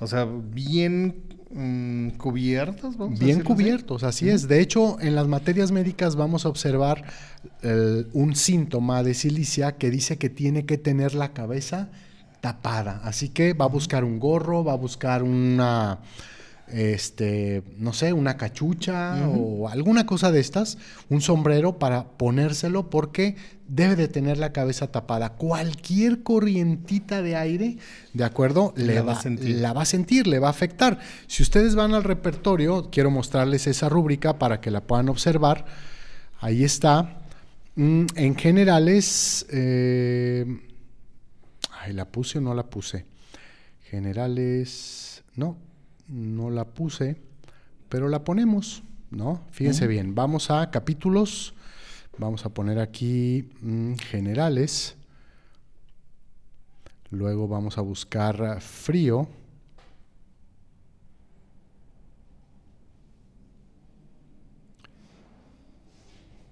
[0.02, 2.98] O sea, bien mm, cubiertos.
[2.98, 4.48] Vamos bien cubiertos, así es.
[4.48, 7.04] De hecho, en las materias médicas vamos a observar
[8.13, 11.89] un síntoma de silicia que dice que tiene que tener la cabeza
[12.41, 13.02] tapada.
[13.04, 16.00] Así que va a buscar un gorro, va a buscar una
[16.72, 20.78] este, no sé, una cachucha o alguna cosa de estas,
[21.10, 23.36] un sombrero para ponérselo porque
[23.68, 25.34] debe de tener la cabeza tapada.
[25.34, 27.78] Cualquier corrientita de aire,
[28.14, 28.74] ¿de acuerdo?
[28.76, 29.58] Le va, a sentir.
[29.58, 31.00] la va a sentir, le va a afectar.
[31.28, 35.66] Si ustedes van al repertorio, quiero mostrarles esa rúbrica para que la puedan observar.
[36.40, 37.24] Ahí está.
[37.76, 40.46] Mm, en generales, eh,
[41.80, 43.06] ay, la puse o no la puse.
[43.84, 45.58] Generales, no,
[46.10, 47.17] no la puse,
[47.88, 49.41] pero la ponemos, ¿no?
[49.52, 51.54] Fíjense bien, vamos a capítulos,
[52.17, 54.95] vamos a poner aquí mm, generales,
[57.12, 59.28] luego vamos a buscar frío,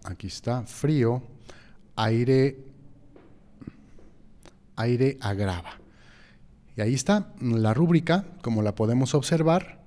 [0.04, 1.22] aquí está, frío,
[1.96, 2.58] aire,
[4.76, 5.87] aire agrava.
[6.78, 9.84] Y ahí está la rúbrica, como la podemos observar,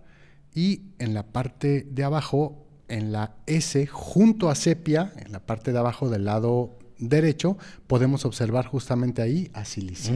[0.52, 5.72] y en la parte de abajo, en la S, junto a sepia, en la parte
[5.72, 10.14] de abajo del lado derecho, podemos observar justamente ahí a silicia.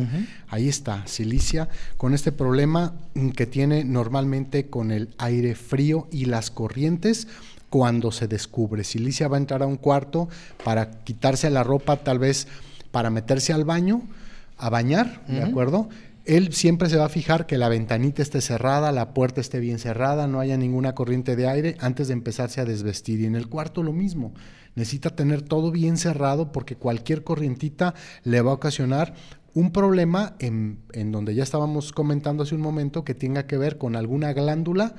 [0.49, 2.95] Ahí está, silicia, con este problema
[3.37, 7.29] que tiene normalmente con el aire frío y las corrientes
[7.71, 8.83] cuando se descubre.
[8.83, 10.29] Silicia va a entrar a un cuarto
[10.65, 12.49] para quitarse la ropa, tal vez
[12.91, 14.03] para meterse al baño,
[14.59, 15.89] a bañar, ¿de acuerdo?
[16.25, 19.79] Él siempre se va a fijar que la ventanita esté cerrada, la puerta esté bien
[19.79, 23.21] cerrada, no haya ninguna corriente de aire antes de empezarse a desvestir.
[23.21, 24.33] Y en el cuarto lo mismo.
[24.75, 29.15] Necesita tener todo bien cerrado porque cualquier corrientita le va a ocasionar
[29.53, 33.77] un problema en, en donde ya estábamos comentando hace un momento que tenga que ver
[33.77, 34.95] con alguna glándula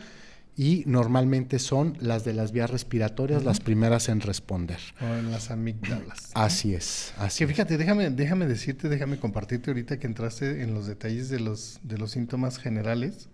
[0.58, 4.80] y normalmente son las de las vías respiratorias las primeras en responder.
[5.02, 6.32] O en las amígdalas.
[6.34, 7.14] Así es.
[7.18, 11.42] Así que fíjate, déjame, déjame decirte, déjame compartirte ahorita que entraste en los detalles de
[11.42, 13.30] los, de los síntomas generales.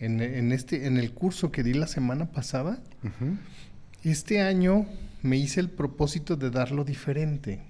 [0.00, 2.82] en, este, en el curso que di la semana pasada,
[4.02, 4.86] este año
[5.22, 7.60] me hice el propósito de darlo diferente.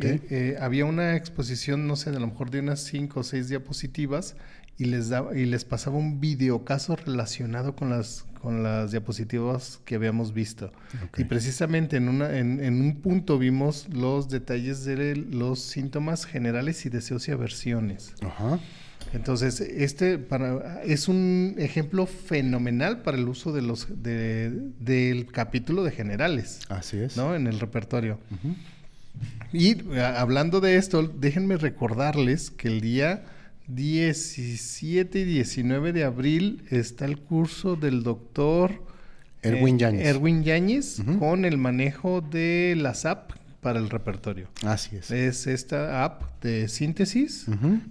[0.00, 3.22] Eh, eh, había una exposición, no sé, de a lo mejor de unas cinco o
[3.22, 4.36] seis diapositivas
[4.76, 9.96] y les daba y les pasaba un videocaso relacionado con las con las diapositivas que
[9.96, 10.72] habíamos visto.
[11.16, 16.86] Y precisamente en, una, en, en, un punto vimos los detalles de los síntomas generales
[16.86, 18.14] y deseos y aversiones.
[18.22, 18.60] Ajá.
[19.12, 25.82] Entonces, este para, es un ejemplo fenomenal para el uso de los de, del capítulo
[25.82, 26.60] de generales.
[26.68, 27.16] Así es.
[27.16, 27.34] ¿no?
[27.34, 28.18] En el repertorio.
[29.52, 33.24] Y hablando de esto, déjenme recordarles que el día
[33.68, 38.82] 17 y 19 de abril está el curso del doctor
[39.42, 44.48] Erwin eh, Yáñez, Erwin Yáñez con el manejo de las app para el repertorio.
[44.64, 45.10] Así es.
[45.10, 47.46] Es esta app de síntesis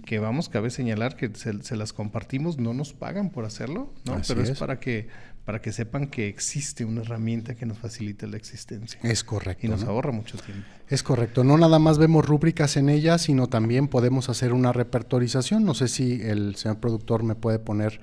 [0.05, 4.22] que vamos, cabe señalar que se, las compartimos, no nos pagan por hacerlo, ¿no?
[4.28, 5.08] pero es, para que
[5.48, 9.00] para que sepan que existe una herramienta que nos facilita la existencia.
[9.02, 9.66] Es correcto.
[9.66, 10.68] Y nos ahorra mucho tiempo.
[10.89, 11.45] Es correcto.
[11.45, 15.64] No nada más vemos rúbricas en ella, sino también podemos hacer una repertorización.
[15.64, 18.02] No sé si el señor productor me puede poner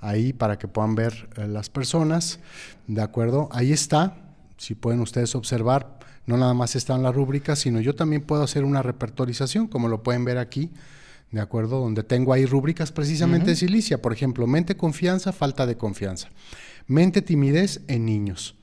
[0.00, 2.38] ahí para que puedan ver eh, las personas.
[2.86, 3.48] De acuerdo.
[3.50, 4.16] Ahí está.
[4.56, 8.62] Si pueden ustedes observar, no nada más están las rúbricas, sino yo también puedo hacer
[8.62, 10.70] una repertorización, como lo pueden ver aquí.
[11.34, 11.80] ¿de acuerdo?
[11.80, 16.28] Donde tengo ahí rúbricas precisamente de silicia, por ejemplo, mente confianza, falta de confianza.
[16.86, 18.56] Mente timidez en niños.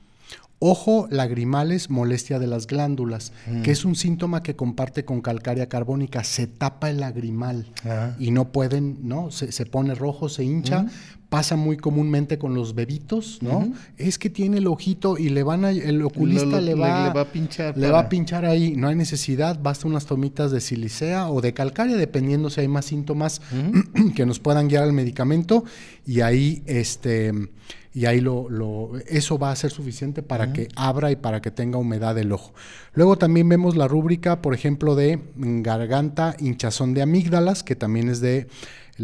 [0.64, 3.32] Ojo lagrimales, molestia de las glándulas,
[3.64, 3.72] que mm.
[3.72, 6.22] es un síntoma que comparte con calcárea carbónica.
[6.22, 8.14] Se tapa el lagrimal ah.
[8.20, 9.32] y no pueden, ¿no?
[9.32, 10.84] Se, pone rojo, se hincha.
[10.84, 10.90] Mm.
[11.28, 13.72] Pasa muy comúnmente con los bebitos, ¿no?
[13.96, 17.76] Es que tiene el ojito y le van a, el oculista le, va, a pinchar.
[17.76, 18.76] Le va a pinchar ahí.
[18.76, 22.84] No hay necesidad, basta unas tomitas de silicea o de calcárea, dependiendo si hay más
[22.84, 23.40] síntomas
[24.14, 25.64] que nos puedan guiar al medicamento.
[26.06, 27.32] Y ahí, este
[27.94, 31.50] y ahí lo, lo, eso va a ser suficiente para que abra y para que
[31.50, 32.54] tenga humedad el ojo.
[32.94, 38.20] Luego también vemos la rúbrica, por ejemplo, de garganta, hinchazón de amígdalas, que también es
[38.20, 38.46] de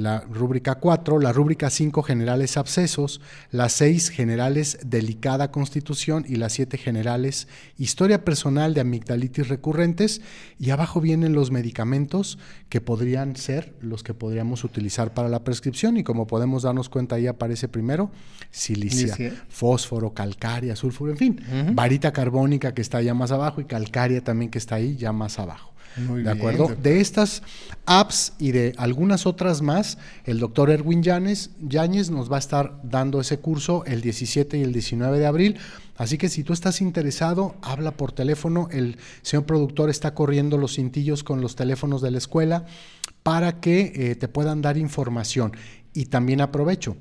[0.02, 3.20] la rúbrica 4, la rúbrica 5 generales abscesos,
[3.50, 10.20] la 6 generales delicada constitución y las 7 generales historia personal de amigdalitis recurrentes.
[10.58, 12.38] Y abajo vienen los medicamentos
[12.68, 15.96] que podrían ser los que podríamos utilizar para la prescripción.
[15.96, 18.10] Y como podemos darnos cuenta ahí aparece primero
[18.50, 19.16] silicia,
[19.48, 21.40] fósforo, calcaria, sulfuro, en fin,
[21.72, 25.38] varita carbónica que está allá más abajo y calcaria también que está ahí ya más
[25.38, 25.72] abajo.
[25.96, 26.74] ¿De acuerdo?
[26.80, 27.42] De estas
[27.86, 32.80] apps y de algunas otras más, el doctor Erwin Yáñez, Yáñez nos va a estar
[32.82, 35.58] dando ese curso el 17 y el 19 de abril.
[35.96, 38.68] Así que si tú estás interesado, habla por teléfono.
[38.70, 42.66] El señor productor está corriendo los cintillos con los teléfonos de la escuela
[43.22, 45.52] para que eh, te puedan dar información.
[45.92, 46.96] Y también aprovecho,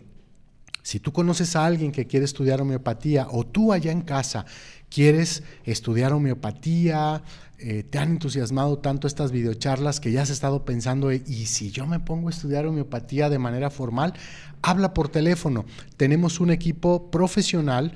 [0.88, 4.46] si tú conoces a alguien que quiere estudiar homeopatía o tú allá en casa
[4.90, 7.24] quieres estudiar homeopatía,
[7.60, 11.88] eh, te han entusiasmado tanto estas videocharlas que ya has estado pensando, y si yo
[11.88, 14.14] me pongo a estudiar homeopatía de manera formal,
[14.62, 15.66] habla por teléfono.
[15.98, 17.94] Tenemos un equipo profesional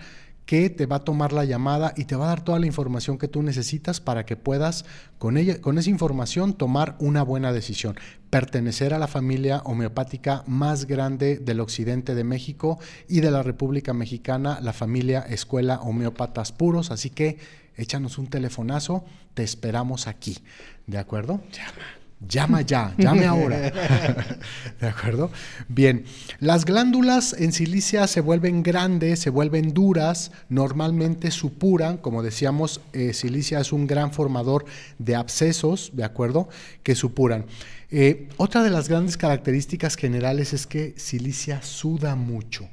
[0.52, 3.18] que te va a tomar la llamada y te va a dar toda la información
[3.18, 4.84] que tú necesitas para que puedas
[5.18, 7.96] con ella con esa información tomar una buena decisión,
[8.30, 13.94] pertenecer a la familia homeopática más grande del occidente de México y de la República
[13.94, 17.38] Mexicana, la familia Escuela Homeópatas Puros, así que
[17.78, 20.38] échanos un telefonazo, te esperamos aquí.
[20.86, 21.40] ¿De acuerdo?
[21.54, 22.01] Llama.
[22.28, 23.58] Llama ya, llame ahora.
[24.80, 25.32] ¿De acuerdo?
[25.68, 26.06] Bien,
[26.40, 33.14] las glándulas en silicia se vuelven grandes, se vuelven duras, normalmente supuran, como decíamos, eh,
[33.14, 34.66] silicia es un gran formador
[35.00, 36.48] de abscesos, ¿de acuerdo?
[36.84, 37.46] Que supuran.
[37.90, 42.70] Eh, otra de las grandes características generales es que silicia suda mucho.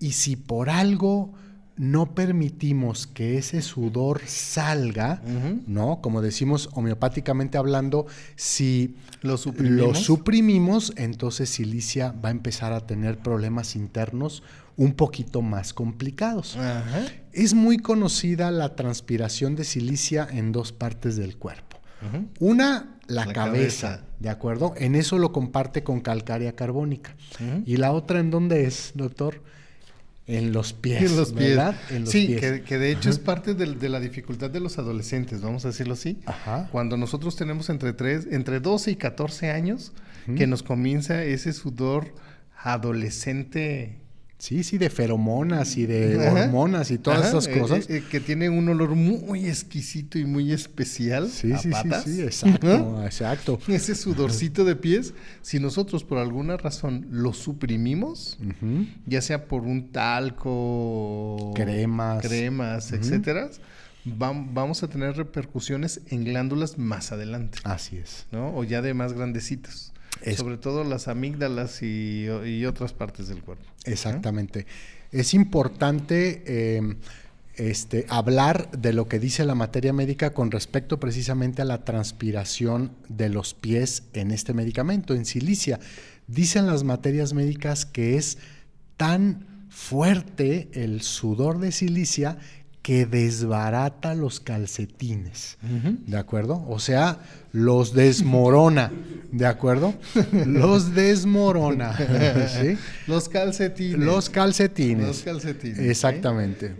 [0.00, 1.34] Y si por algo
[1.76, 5.20] no permitimos que ese sudor salga,
[5.66, 6.00] ¿no?
[6.00, 10.92] Como decimos homeopáticamente hablando, si lo suprimimos?
[10.96, 14.42] entonces Silicia va a empezar a tener problemas internos
[14.76, 16.56] un poquito más complicados.
[17.32, 21.78] Es muy conocida la transpiración de silicia en dos partes del cuerpo.
[22.40, 24.74] Una, la, cabeza, ¿de acuerdo?
[24.76, 27.14] En eso lo comparte con calcárea carbónica.
[27.64, 29.42] Y la otra, ¿en dónde es, doctor?
[30.26, 31.02] En los pies.
[31.02, 31.58] En los pies.
[32.06, 35.94] sí, Que, de hecho es parte de, la dificultad de los adolescentes, vamos a decirlo
[35.94, 36.18] así.
[36.26, 36.68] Ajá.
[36.72, 39.92] Cuando nosotros tenemos entre, tres, entre 12 y 14 años,
[40.36, 42.12] que nos comienza ese sudor
[42.56, 44.00] adolescente
[44.38, 47.88] Sí, sí, de feromonas y de hormonas y todas esas eh, cosas.
[47.88, 51.28] Eh, que tiene un olor muy exquisito y muy especial.
[51.30, 53.58] Sí, sí, sí, sí, exacto, exacto.
[53.66, 58.38] Ese sudorcito de pies, si nosotros por alguna razón lo suprimimos,
[59.06, 63.50] ya sea por un talco, cremas, cremas, etcétera,
[64.04, 67.58] vamos a tener repercusiones en glándulas más adelante.
[67.64, 68.26] Así es.
[68.32, 68.54] ¿no?
[68.54, 69.92] O ya de más grandecitos.
[70.36, 72.26] Sobre todo las amígdalas y,
[72.66, 73.64] otras partes del cuerpo.
[73.86, 74.66] Exactamente.
[75.12, 76.96] Es importante eh,
[77.56, 82.92] este, hablar de lo que dice la materia médica con respecto precisamente a la transpiración
[83.08, 85.80] de los pies en este medicamento, en silicia.
[86.26, 88.38] Dicen las materias médicas que es
[88.96, 92.38] tan fuerte el sudor de silicia
[92.86, 95.58] que desbarata los calcetines,
[96.06, 96.64] ¿de acuerdo?
[96.68, 97.18] O sea,
[97.50, 98.92] los desmorona,
[99.32, 99.92] ¿de acuerdo?
[100.46, 101.96] Los desmorona,
[102.48, 102.78] ¿sí?
[103.08, 103.98] Los calcetines.
[103.98, 105.04] Los calcetines.
[105.04, 105.80] Los calcetines.
[105.80, 106.76] Exactamente.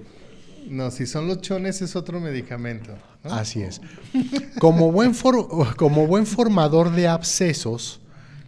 [0.71, 2.97] No, si son los chones es otro medicamento.
[3.25, 3.81] Así es.
[4.61, 5.13] Como buen,
[5.75, 7.99] como buen formador de abscesos,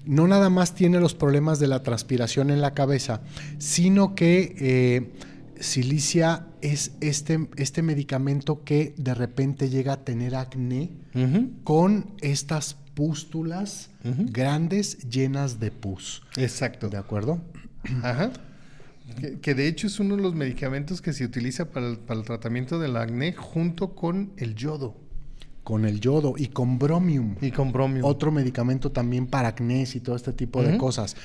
[0.06, 3.20] no nada más tiene los problemas de la transpiración en la cabeza,
[3.58, 4.54] sino que...
[4.60, 5.27] Eh,
[5.60, 10.90] silicia es este, este medicamento que de repente llega a tener acné
[11.64, 16.22] con estas pústulas grandes llenas de pus.
[16.36, 16.88] Exacto.
[16.88, 17.40] ¿De acuerdo?
[18.02, 18.32] Ajá.
[19.40, 22.96] Que, de hecho es uno de los medicamentos que se utiliza para el, tratamiento del
[22.96, 24.96] acné junto con el yodo.
[25.64, 27.36] Con el yodo y con bromium.
[27.40, 28.04] Y con bromium.
[28.04, 31.16] Otro medicamento también para acné y todo este tipo de cosas.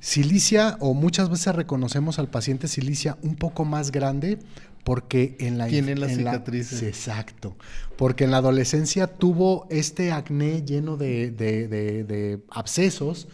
[0.00, 4.38] Silicia, o muchas veces reconocemos al paciente silicia un poco más grande
[4.84, 5.66] porque en la...
[5.66, 6.82] Tiene las cicatrices.
[6.82, 7.56] exacto.
[7.96, 13.28] Porque en la adolescencia tuvo este acné lleno de, abscesos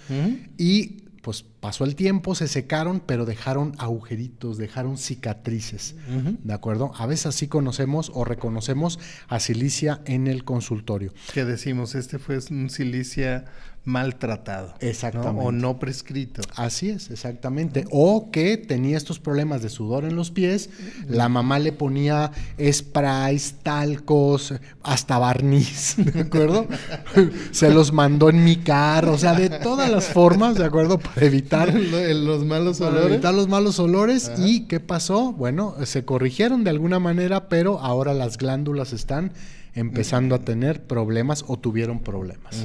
[0.58, 5.94] y pues pasó el tiempo, se secaron, pero dejaron agujeritos, dejaron cicatrices.
[6.42, 6.92] ¿De acuerdo?
[6.96, 8.98] A veces así conocemos o reconocemos
[9.28, 11.14] a silicia en el consultorio.
[11.32, 11.94] ¿Qué decimos?
[11.94, 13.46] Este fue un silicia
[13.84, 14.74] maltratado.
[14.80, 15.46] Exactamente.
[15.46, 16.42] O no prescrito.
[16.56, 17.84] Así es, exactamente.
[17.90, 20.70] O que tenía estos problemas de sudor en los pies,
[21.06, 26.66] la mamá le ponía sprays, talcos, hasta barniz, ¿de acuerdo?
[27.50, 30.98] Se los mandó en mi carro, o sea, de todas las formas, ¿de acuerdo?
[30.98, 33.12] Para evitar los malos para olores.
[33.12, 34.32] evitar los malos olores.
[34.38, 35.32] ¿Y qué pasó?
[35.32, 39.32] Bueno, se corrigieron de alguna manera, pero ahora las glándulas están
[39.74, 42.64] empezando a tener problemas o tuvieron problemas.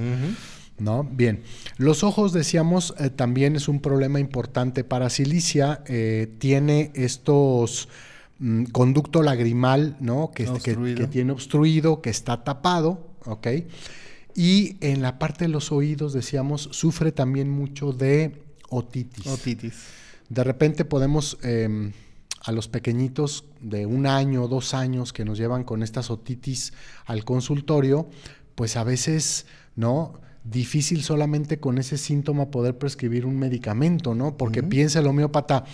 [0.79, 1.03] ¿No?
[1.03, 1.43] Bien.
[1.77, 5.83] Los ojos, decíamos, eh, también es un problema importante para silicia.
[5.87, 7.89] eh, tiene estos
[8.39, 10.31] mm, conducto lagrimal, ¿no?
[10.31, 13.47] Que, que- tiene obstruido, que está tapado, ¿ok?
[14.35, 19.27] Y en la parte de los oídos, decíamos, sufre también mucho de otitis.
[19.27, 19.73] Otitis.
[20.29, 21.91] De repente podemos eh,
[22.45, 26.71] a los pequeñitos de un año, dos años que nos llevan con estas otitis
[27.05, 28.07] al consultorio,
[28.55, 30.21] pues a veces, ¿no?
[30.49, 34.37] Difícil solamente con ese síntoma poder prescribir un medicamento, ¿no?
[34.37, 35.65] Porque piensa el homeópata,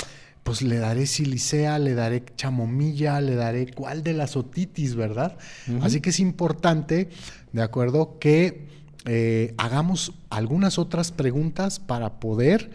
[0.44, 5.38] pues le daré silicea, le daré chamomilla, le daré cuál de las otitis, ¿verdad?
[5.82, 7.10] Así que es importante,
[7.54, 8.18] ¿de acuerdo?
[8.20, 8.68] Que
[9.06, 12.72] eh, hagamos algunas otras preguntas para poder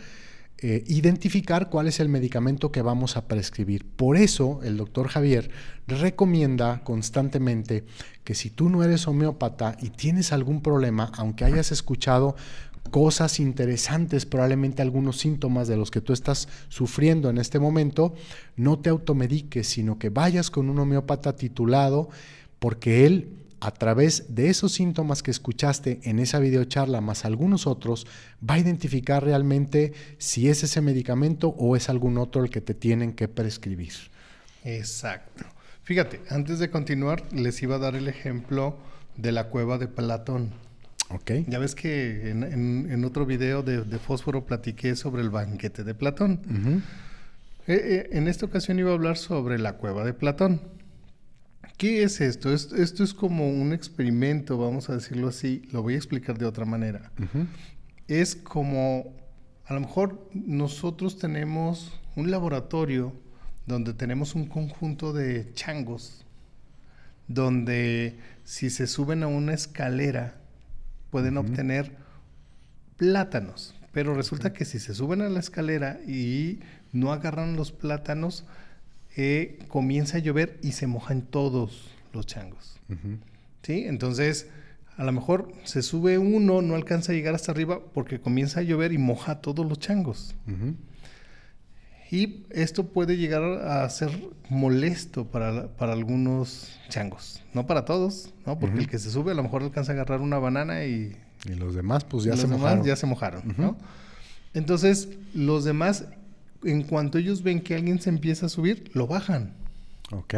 [0.62, 3.86] eh, identificar cuál es el medicamento que vamos a prescribir.
[3.86, 5.50] Por eso el doctor Javier
[5.86, 7.86] recomienda constantemente
[8.24, 12.36] que si tú no eres homeópata y tienes algún problema, aunque hayas escuchado
[12.90, 18.14] cosas interesantes, probablemente algunos síntomas de los que tú estás sufriendo en este momento,
[18.56, 22.10] no te automediques, sino que vayas con un homeópata titulado,
[22.58, 23.28] porque él
[23.60, 28.06] a través de esos síntomas que escuchaste en esa videocharla, más algunos otros,
[28.48, 32.72] va a identificar realmente si es ese medicamento o es algún otro el que te
[32.74, 33.92] tienen que prescribir.
[34.64, 35.44] Exacto.
[35.82, 38.76] Fíjate, antes de continuar, les iba a dar el ejemplo
[39.16, 40.50] de la cueva de Platón.
[41.10, 41.32] ¿Ok?
[41.48, 45.82] Ya ves que en, en- en otro video de, de Fósforo platiqué sobre el banquete
[45.82, 46.82] de Platón.
[47.66, 50.60] Eh, eh, en esta ocasión iba a hablar sobre la cueva de Platón.
[51.80, 52.52] ¿Qué es esto?
[52.52, 55.62] Es- Esto es como un experimento, vamos a decirlo así.
[55.72, 57.10] Lo voy a explicar de otra manera.
[58.06, 59.14] Es como,
[59.64, 63.14] a lo mejor nosotros tenemos un laboratorio
[63.66, 66.26] donde tenemos un conjunto de changos,
[67.28, 70.34] donde si se suben a una escalera
[71.10, 71.96] pueden obtener
[72.98, 73.74] plátanos.
[73.92, 76.60] Pero resulta que si se suben a la escalera y
[76.92, 78.44] no agarran los plátanos,
[79.16, 82.78] eh, comienza a llover y se mojan todos los changos.
[83.62, 83.84] ¿Sí?
[83.86, 84.48] Entonces,
[84.96, 88.62] a lo mejor se sube uno, no alcanza a llegar hasta arriba porque comienza a
[88.62, 90.34] llover y moja a todos los changos.
[92.12, 94.10] Y esto puede llegar a ser
[94.48, 97.40] molesto para, para algunos changos.
[97.54, 98.58] No para todos, ¿no?
[98.58, 101.16] Porque el que se sube a lo mejor alcanza a agarrar una banana y
[101.48, 102.84] Y los demás, pues ya los se demás mojaron.
[102.84, 103.54] ya se mojaron.
[103.56, 103.76] ¿no?
[104.54, 106.06] Entonces, los demás,
[106.64, 109.54] en cuanto ellos ven que alguien se empieza a subir, lo bajan.
[110.12, 110.34] Ok.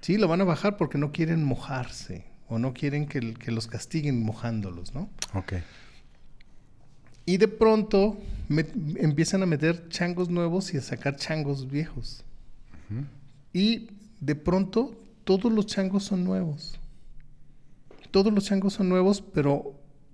[0.00, 3.66] Sí, lo van a bajar porque no quieren mojarse o no quieren que, que los
[3.66, 5.08] castiguen mojándolos, ¿no?
[5.32, 5.54] Ok.
[7.26, 8.18] Y de pronto
[8.48, 8.66] me-
[8.96, 12.22] empiezan a meter changos nuevos y a sacar changos viejos.
[13.52, 13.88] Y
[14.20, 14.94] de pronto
[15.24, 16.78] todos los changos son nuevos.
[18.10, 19.72] Todos los changos son nuevos, pero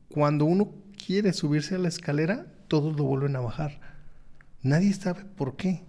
[0.09, 0.71] cuando uno
[1.05, 3.81] quiere subirse a la escalera, todos lo vuelven a bajar.
[4.63, 5.83] Nadie sabe por qué,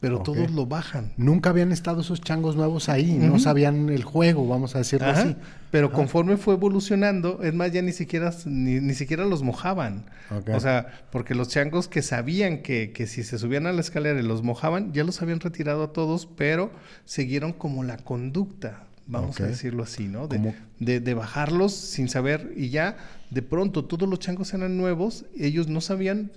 [0.00, 1.12] pero todos lo bajan.
[1.16, 5.20] Nunca habían estado esos changos nuevos ahí, no sabían el juego, vamos a decirlo Ajá,
[5.22, 5.36] así.
[5.70, 5.96] Pero Ajá.
[5.96, 10.06] conforme fue evolucionando, es más, ya ni siquiera, ni, ni siquiera los mojaban.
[10.30, 10.50] Ok.
[10.54, 14.18] O sea, porque los changos que sabían que, que si se subían a la escalera
[14.20, 16.70] y los mojaban, ya los habían retirado a todos, pero
[17.04, 20.26] siguieron como la conducta, vamos a decirlo así, ¿no?
[20.28, 22.96] De, de- de bajarlos sin saber y ya
[23.30, 26.30] de pronto todos los changos eran nuevos, ellos no sabían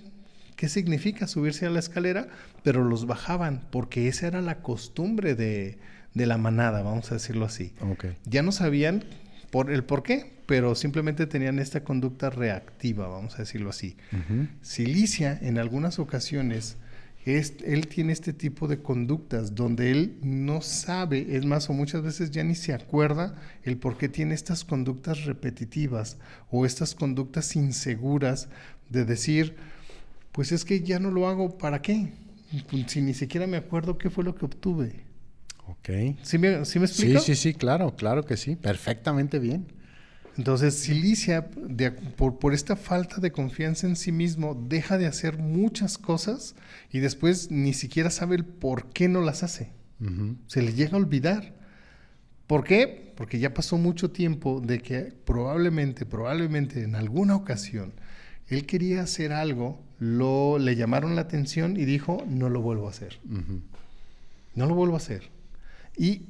[0.60, 2.28] qué significa subirse a la escalera,
[2.62, 5.78] pero los bajaban porque esa era la costumbre de,
[6.12, 7.72] de la manada, vamos a decirlo así.
[8.26, 9.02] Ya no sabían
[9.50, 13.96] por el por qué, pero simplemente tenían esta conducta reactiva, vamos a decirlo así.
[14.60, 16.76] Silicia, en algunas ocasiones,
[17.24, 22.02] es- él tiene este tipo de conductas donde él no sabe, es más, o muchas
[22.02, 26.18] veces ya ni se acuerda el por qué tiene estas conductas repetitivas
[26.50, 28.48] o estas conductas inseguras
[28.90, 29.56] de decir,
[30.40, 32.14] pues es que ya no lo hago, ¿para qué?
[32.86, 35.04] Si ni siquiera me acuerdo qué fue lo que obtuve.
[35.66, 36.16] Ok.
[36.22, 37.20] ¿Sí me, sí me Sí, explico?
[37.20, 38.56] sí, sí, claro, claro que sí.
[38.56, 39.66] Perfectamente bien.
[40.38, 45.36] Entonces, Silicia, de- por, por esta falta de confianza en sí mismo, deja de hacer
[45.36, 46.54] muchas cosas
[46.90, 49.68] y después ni siquiera sabe el por qué no las hace.
[50.46, 51.52] Se le llega a olvidar.
[52.46, 53.12] ¿Por qué?
[53.14, 57.92] Porque ya pasó mucho tiempo de que probablemente, probablemente en alguna ocasión,
[58.48, 62.90] él quería hacer algo, lo, le llamaron la atención y dijo, no lo vuelvo a
[62.90, 63.18] hacer.
[64.54, 65.24] No lo vuelvo a hacer.
[65.96, 66.22] Y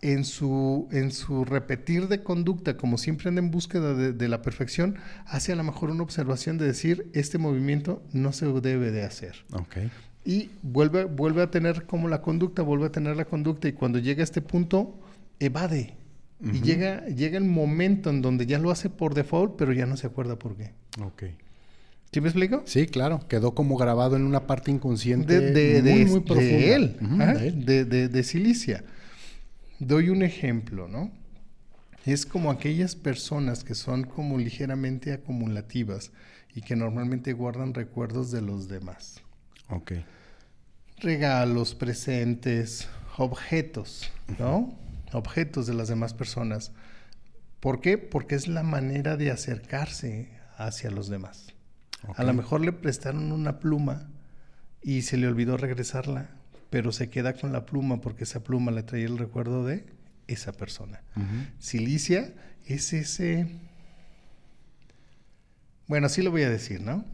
[0.00, 4.40] en su, en su repetir de conducta, como siempre anda en búsqueda de, de la
[4.40, 4.96] perfección,
[5.26, 9.34] hace a lo mejor una observación de decir, este movimiento no se debe de hacer.
[10.24, 13.98] Y vuelve, vuelve a tener como la conducta, vuelve a tener la conducta y cuando
[13.98, 14.94] llega a este punto,
[15.40, 15.94] evade.
[16.40, 19.96] Y llega, llega el momento en donde ya lo hace por default, pero ya no
[19.96, 20.70] se acuerda por qué.
[21.02, 21.24] Ok.
[22.12, 22.62] ¿Sí me explico?
[22.64, 23.20] Sí, claro.
[23.28, 26.52] Quedó como grabado en una parte inconsciente de, de, muy, de- muy de profunda.
[26.74, 26.96] él,
[27.38, 27.64] de él.
[27.66, 28.84] de, de- de Cilicia.
[29.78, 31.10] Doy un ejemplo, ¿no?
[32.06, 36.10] Es como aquellas personas que son como ligeramente acumulativas
[36.54, 39.20] y que normalmente guardan recuerdos de los demás.
[39.68, 39.92] Ok.
[41.00, 42.88] Regalos, presentes,
[43.18, 44.74] objetos, ¿no?
[45.12, 46.72] Objetos de las demás personas.
[47.60, 47.98] ¿Por qué?
[47.98, 51.48] Porque es la manera de acercarse hacia los demás.
[52.16, 54.08] A lo mejor le prestaron una pluma
[54.82, 56.30] y se le olvidó regresarla,
[56.70, 59.86] pero se queda con la pluma porque esa pluma le trae el recuerdo de
[60.26, 61.02] esa persona.
[61.58, 62.32] Silicia
[62.66, 63.48] es ese...
[65.86, 67.04] Bueno, así lo voy a decir, ¿no?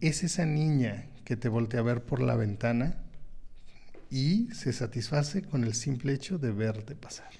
[0.00, 2.96] Es esa niña que te voltea a ver por la ventana
[4.10, 7.30] y se satisface con el simple hecho de verte pasar.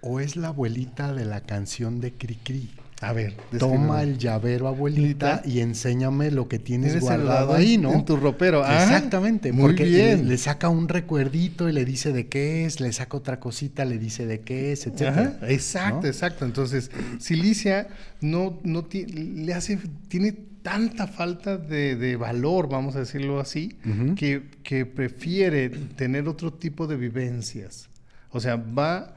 [0.00, 2.70] O es la abuelita de la canción de Cricri.
[3.08, 7.92] A ver, Toma el llavero, abuelita, y enséñame lo que tienes, guardado ahí, ¿no?
[7.92, 8.64] En tu ropero.
[8.64, 8.84] Ajá.
[8.84, 10.22] Exactamente, Muy porque bien.
[10.22, 13.84] Le, le saca un recuerdito y le dice de qué es, le saca otra cosita,
[13.84, 15.36] le dice de qué es, etcétera.
[15.38, 16.08] Ajá, exacto, ¿no?
[16.08, 16.44] exacto.
[16.44, 17.88] Entonces, Silicia
[18.20, 19.78] no, no le hace,
[20.08, 20.32] tiene
[20.64, 23.76] tanta falta de, de valor, vamos a decirlo así,
[24.16, 27.90] que, que prefiere tener otro tipo de vivencias.
[28.30, 29.14] O sea, va,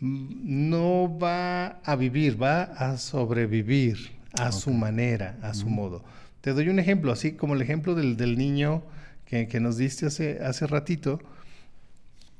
[0.00, 6.04] no va a vivir, va a sobrevivir a su manera, a su modo.
[6.40, 8.82] Te doy un ejemplo, así como el ejemplo del, del niño
[9.24, 11.20] que, que nos diste hace, hace ratito.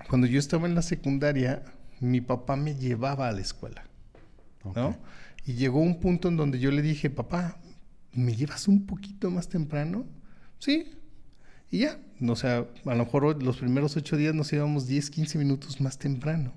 [0.09, 1.63] Cuando yo estaba en la secundaria,
[2.01, 3.85] mi papá me llevaba a la escuela,
[4.75, 4.97] ¿no?
[5.45, 7.57] Y llegó un punto en donde yo le dije, papá,
[8.13, 10.07] ¿me llevas un poquito más temprano?
[10.59, 10.93] Sí.
[11.71, 15.39] Y ya, o sea, a lo mejor los primeros ocho días nos íbamos 10, 15
[15.39, 16.53] minutos más temprano,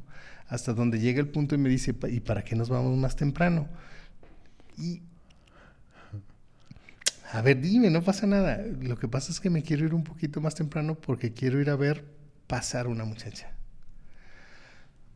[0.50, 3.16] hasta donde llega el punto y me dice, "Pa- ¿y para qué nos vamos más
[3.16, 3.68] temprano?
[4.78, 5.02] Y...
[7.32, 8.60] A ver, dime, no pasa nada.
[8.82, 11.70] Lo que pasa es que me quiero ir un poquito más temprano porque quiero ir
[11.70, 12.04] a ver
[12.48, 13.52] pasar una muchacha.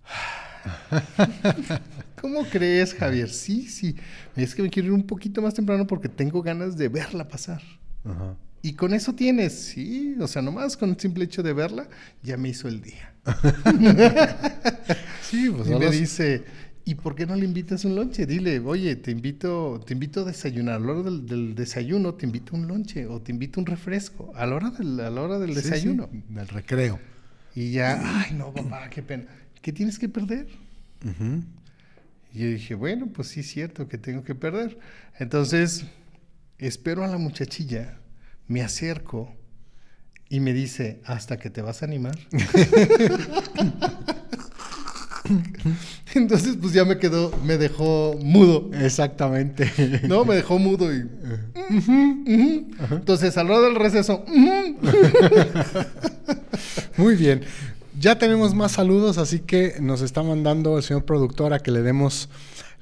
[2.21, 3.29] ¿Cómo crees, Javier?
[3.29, 3.95] Sí, sí.
[4.35, 7.61] Es que me quiero ir un poquito más temprano porque tengo ganas de verla pasar.
[8.05, 8.35] Ajá.
[8.63, 10.15] Y con eso tienes, sí.
[10.19, 11.87] O sea, nomás con el simple hecho de verla,
[12.23, 13.13] ya me hizo el día.
[15.21, 16.43] Sí, pues y me los- dice,
[16.85, 18.25] ¿y por qué no le invitas un lonche?
[18.25, 20.75] Dile, oye, te invito, te invito a desayunar.
[20.75, 23.61] A la hora del, del desayuno te invito a un lonche o te invito a
[23.61, 24.31] un refresco.
[24.35, 26.09] A la hora del, a la hora del Sí, sí, desayuno.
[26.29, 26.99] del recreo.
[27.55, 29.25] Y ya, ay, no, papá, qué pena.
[29.61, 30.47] ¿Qué tienes que perder?
[32.33, 34.77] Y yo dije, bueno, pues sí es cierto que tengo que perder.
[35.19, 35.85] Entonces,
[36.57, 37.97] espero a la muchachilla,
[38.53, 39.33] me acerco
[40.29, 42.15] y me dice, ¿hasta que te vas a animar?
[46.13, 48.69] Entonces, pues ya me quedó, me dejó mudo.
[48.73, 49.71] Exactamente.
[50.07, 51.09] No, me dejó mudo y...
[52.91, 54.23] Entonces, a la hora del receso...
[56.97, 57.41] Muy bien.
[57.99, 61.81] Ya tenemos más saludos, así que nos está mandando el señor productor a que le
[61.81, 62.29] demos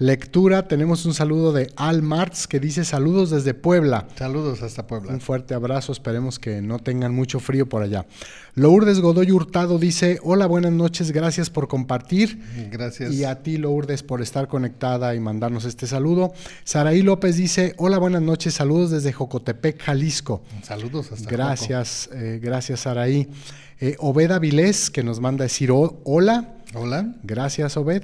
[0.02, 0.68] lectura.
[0.68, 4.08] Tenemos un saludo de Al Martz que dice saludos desde Puebla.
[4.18, 5.14] Saludos hasta Puebla.
[5.14, 8.08] Un fuerte abrazo, esperemos que no tengan mucho frío por allá.
[8.56, 12.42] Lourdes Godoy Hurtado dice, hola, buenas noches, gracias por compartir.
[12.72, 13.14] Gracias.
[13.14, 16.34] Y a ti, Lourdes, por estar conectada y mandarnos este saludo.
[16.64, 20.42] Saraí López dice, hola, buenas noches, saludos desde Jocotepec, Jalisco.
[20.64, 23.30] Saludos hasta Gracias, eh, gracias, Saraí.
[23.80, 26.56] Eh, Obed Avilés, que nos manda decir ho- hola.
[26.74, 27.14] Hola.
[27.24, 28.04] Gracias, Obed.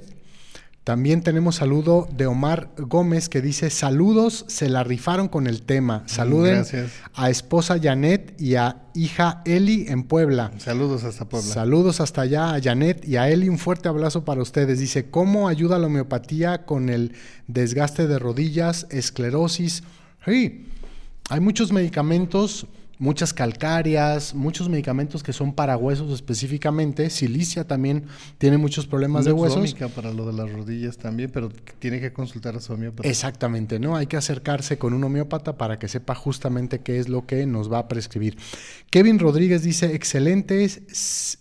[0.87, 6.03] También tenemos saludo de Omar Gómez que dice saludos, se la rifaron con el tema.
[6.05, 6.93] Saluden gracias.
[7.13, 10.53] a esposa Janet y a hija Eli en Puebla.
[10.59, 11.53] Saludos hasta Puebla.
[11.53, 13.49] Saludos hasta allá a Janet y a Eli.
[13.49, 14.79] Un fuerte abrazo para ustedes.
[14.79, 17.11] Dice, ¿cómo ayuda la homeopatía con el
[17.47, 19.83] desgaste de rodillas, esclerosis?
[20.25, 20.67] Sí,
[21.27, 22.65] hay muchos medicamentos
[22.99, 27.09] muchas calcáreas, muchos medicamentos que son para huesos específicamente.
[27.09, 28.05] Silicia también
[28.37, 29.75] tiene muchos problemas de huesos.
[29.95, 33.07] para lo de las rodillas también, pero tiene que consultar a su homeópata.
[33.07, 33.95] Exactamente, ¿no?
[33.95, 37.71] Hay que acercarse con un homeópata para que sepa justamente qué es lo que nos
[37.71, 38.37] va a prescribir.
[38.89, 41.39] Kevin Rodríguez dice, excelentes.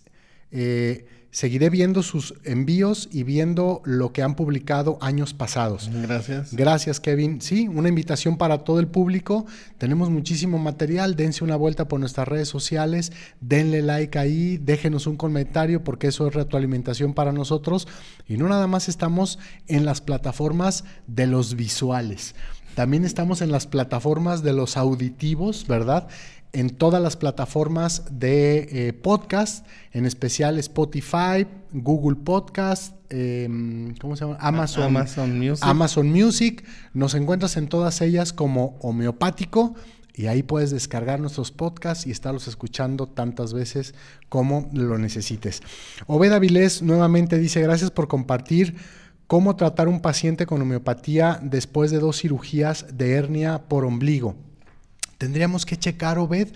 [0.51, 1.05] Eh,
[1.37, 5.87] Seguiré viendo sus envíos y viendo lo que han publicado años pasados.
[5.93, 6.51] Gracias.
[6.51, 7.41] Gracias, Kevin.
[7.41, 9.45] Sí, una invitación para todo el público.
[9.77, 11.15] Tenemos muchísimo material.
[11.15, 13.11] Dense una vuelta por nuestras redes sociales.
[13.39, 14.57] Denle like ahí.
[14.57, 17.87] Déjenos un comentario porque eso es retroalimentación para nosotros.
[18.27, 22.33] Y no nada más estamos en las plataformas de los visuales.
[22.77, 26.07] También estamos en las plataformas de los auditivos, ¿verdad?
[26.53, 34.25] En todas las plataformas de eh, podcast, en especial Spotify, Google Podcast, em, ¿cómo se
[34.25, 34.37] llama?
[34.39, 35.65] Amazon, Amazon Music.
[35.65, 36.65] Amazon Music.
[36.93, 39.75] Nos encuentras en todas ellas como homeopático
[40.17, 43.93] y ahí puedes descargar nuestros podcasts y estarlos escuchando tantas veces
[44.29, 45.61] como lo necesites.
[46.07, 48.75] Obed Avilés nuevamente dice gracias por compartir
[49.27, 54.46] cómo tratar un paciente con homeopatía después de dos cirugías de hernia por ombligo.
[55.17, 56.49] Tendríamos que checar, Obed,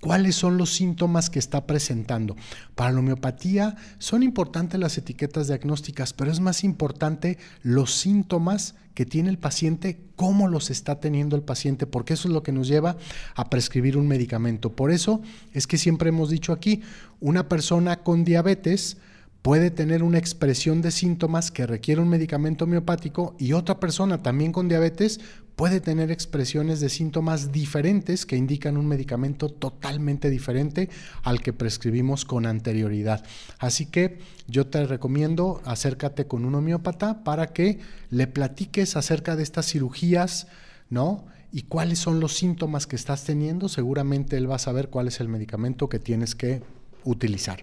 [0.00, 2.36] cuáles son los síntomas que está presentando.
[2.74, 9.06] Para la homeopatía son importantes las etiquetas diagnósticas, pero es más importante los síntomas que
[9.06, 12.66] tiene el paciente, cómo los está teniendo el paciente, porque eso es lo que nos
[12.66, 12.96] lleva
[13.34, 14.74] a prescribir un medicamento.
[14.74, 16.82] Por eso es que siempre hemos dicho aquí,
[17.20, 18.96] una persona con diabetes
[19.42, 24.50] puede tener una expresión de síntomas que requiere un medicamento homeopático y otra persona también
[24.50, 25.20] con diabetes
[25.58, 30.88] puede tener expresiones de síntomas diferentes que indican un medicamento totalmente diferente
[31.24, 33.24] al que prescribimos con anterioridad.
[33.58, 39.42] Así que yo te recomiendo acércate con un homeópata para que le platiques acerca de
[39.42, 40.46] estas cirugías,
[40.90, 41.26] ¿no?
[41.50, 43.68] Y cuáles son los síntomas que estás teniendo.
[43.68, 46.62] Seguramente él va a saber cuál es el medicamento que tienes que
[47.04, 47.62] utilizar.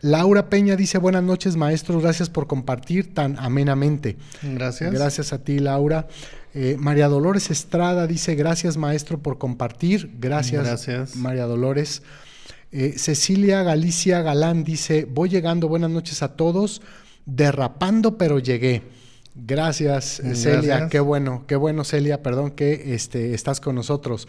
[0.00, 4.16] Laura Peña dice, buenas noches maestros, gracias por compartir tan amenamente.
[4.42, 4.92] Gracias.
[4.92, 6.06] Gracias a ti, Laura.
[6.54, 10.12] Eh, María Dolores Estrada dice, gracias maestro por compartir.
[10.18, 11.16] Gracias, gracias.
[11.16, 12.02] María Dolores.
[12.70, 16.82] Eh, Cecilia Galicia Galán dice, voy llegando, buenas noches a todos,
[17.26, 18.82] derrapando pero llegué.
[19.34, 24.26] Gracias, Celia, qué bueno, qué bueno, Celia, perdón que este, estás con nosotros.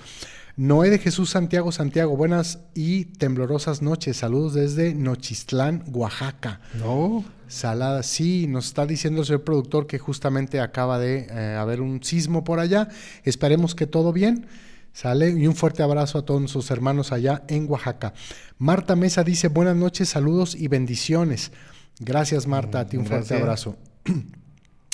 [0.59, 4.17] Noé de Jesús Santiago Santiago, buenas y temblorosas noches.
[4.17, 6.59] Saludos desde Nochistlán, Oaxaca.
[6.77, 7.23] No.
[7.47, 12.03] Salada, sí, nos está diciendo el señor productor que justamente acaba de eh, haber un
[12.03, 12.89] sismo por allá.
[13.23, 14.47] Esperemos que todo bien.
[14.91, 18.13] Sale y un fuerte abrazo a todos sus hermanos allá en Oaxaca.
[18.57, 21.53] Marta Mesa dice buenas noches, saludos y bendiciones.
[22.01, 23.77] Gracias Marta, a ti un fuerte abrazo.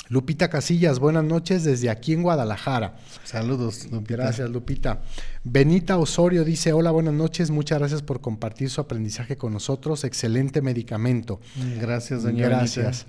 [0.08, 2.96] Lupita Casillas, buenas noches desde aquí en Guadalajara.
[3.24, 4.14] Saludos, Lupita.
[4.14, 5.02] Gracias, Lupita.
[5.42, 10.62] Benita Osorio dice, hola, buenas noches, muchas gracias por compartir su aprendizaje con nosotros, excelente
[10.62, 11.40] medicamento.
[11.80, 13.06] Gracias, doña Gracias.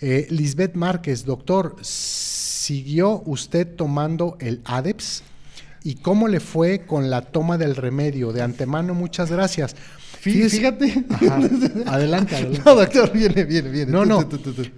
[0.00, 5.24] Eh, Lisbeth Márquez, doctor, ¿siguió usted tomando el ADEPS?
[5.82, 8.32] ¿Y cómo le fue con la toma del remedio?
[8.32, 9.76] De antemano, muchas gracias.
[10.20, 11.04] Fíjate.
[11.86, 12.62] Adelante, adelante.
[12.64, 13.90] No, doctor, viene, viene, viene.
[13.90, 14.28] No, no.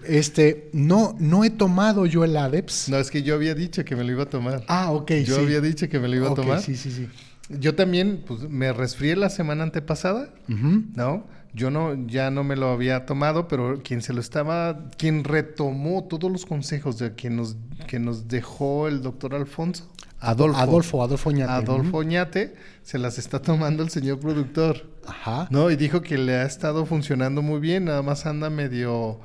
[0.06, 2.88] Este, no, no he tomado yo el ADEPS.
[2.90, 4.64] No, es que yo había dicho que me lo iba a tomar.
[4.68, 5.10] Ah, ok.
[5.24, 6.62] Yo había dicho que me lo iba a tomar.
[6.62, 7.08] Sí, sí, sí.
[7.48, 11.26] Yo también, pues, me resfrié la semana antepasada, ¿no?
[11.54, 16.04] Yo no, ya no me lo había tomado, pero quien se lo estaba, quien retomó
[16.04, 17.56] todos los consejos de quien nos,
[17.88, 19.90] que nos dejó el doctor Alfonso.
[20.22, 20.58] Adolfo.
[20.58, 21.52] Adolfo, Adolfo Ñate.
[21.52, 24.88] Adolfo Ñate se las está tomando el señor productor.
[25.04, 25.48] Ajá.
[25.50, 29.18] No, y dijo que le ha estado funcionando muy bien, nada más anda medio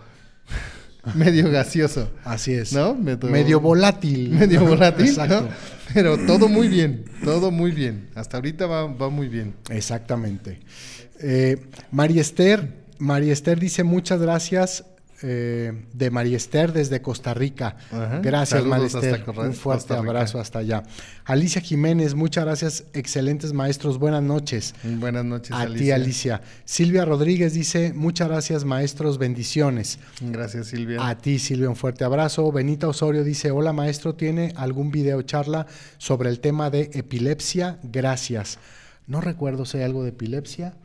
[1.16, 2.10] medio gaseoso.
[2.24, 2.74] Así es.
[2.74, 2.96] ¿No?
[2.96, 4.32] Medio, volátil.
[4.32, 5.08] Medio volátil.
[5.08, 5.48] Exacto.
[5.94, 8.10] Pero todo muy bien, todo muy bien.
[8.16, 9.56] Hasta ahorita va, muy bien.
[9.70, 10.60] Exactamente.
[11.20, 14.84] Eh, María Esther, María Esther dice muchas gracias
[15.22, 17.78] eh, de María Esther desde Costa Rica.
[18.22, 19.24] Gracias, María Esther.
[19.28, 20.84] Un fuerte abrazo hasta allá.
[21.26, 22.84] Alicia Jiménez, muchas gracias.
[22.94, 23.98] Excelentes maestros.
[23.98, 24.76] Buenas noches.
[24.84, 26.42] Buenas noches, A ti, Alicia.
[26.66, 29.18] Silvia Rodríguez dice, muchas gracias, maestros.
[29.18, 30.00] Bendiciones.
[30.22, 31.08] Gracias, Silvia.
[31.08, 32.52] A ti, Silvia, un fuerte abrazo.
[32.52, 34.16] Benita Osorio dice, hola, maestro.
[34.16, 37.80] ¿Tiene algún video charla sobre el tema de epilepsia?
[37.84, 38.60] Gracias.
[39.08, 40.76] No recuerdo si hay algo de epilepsia.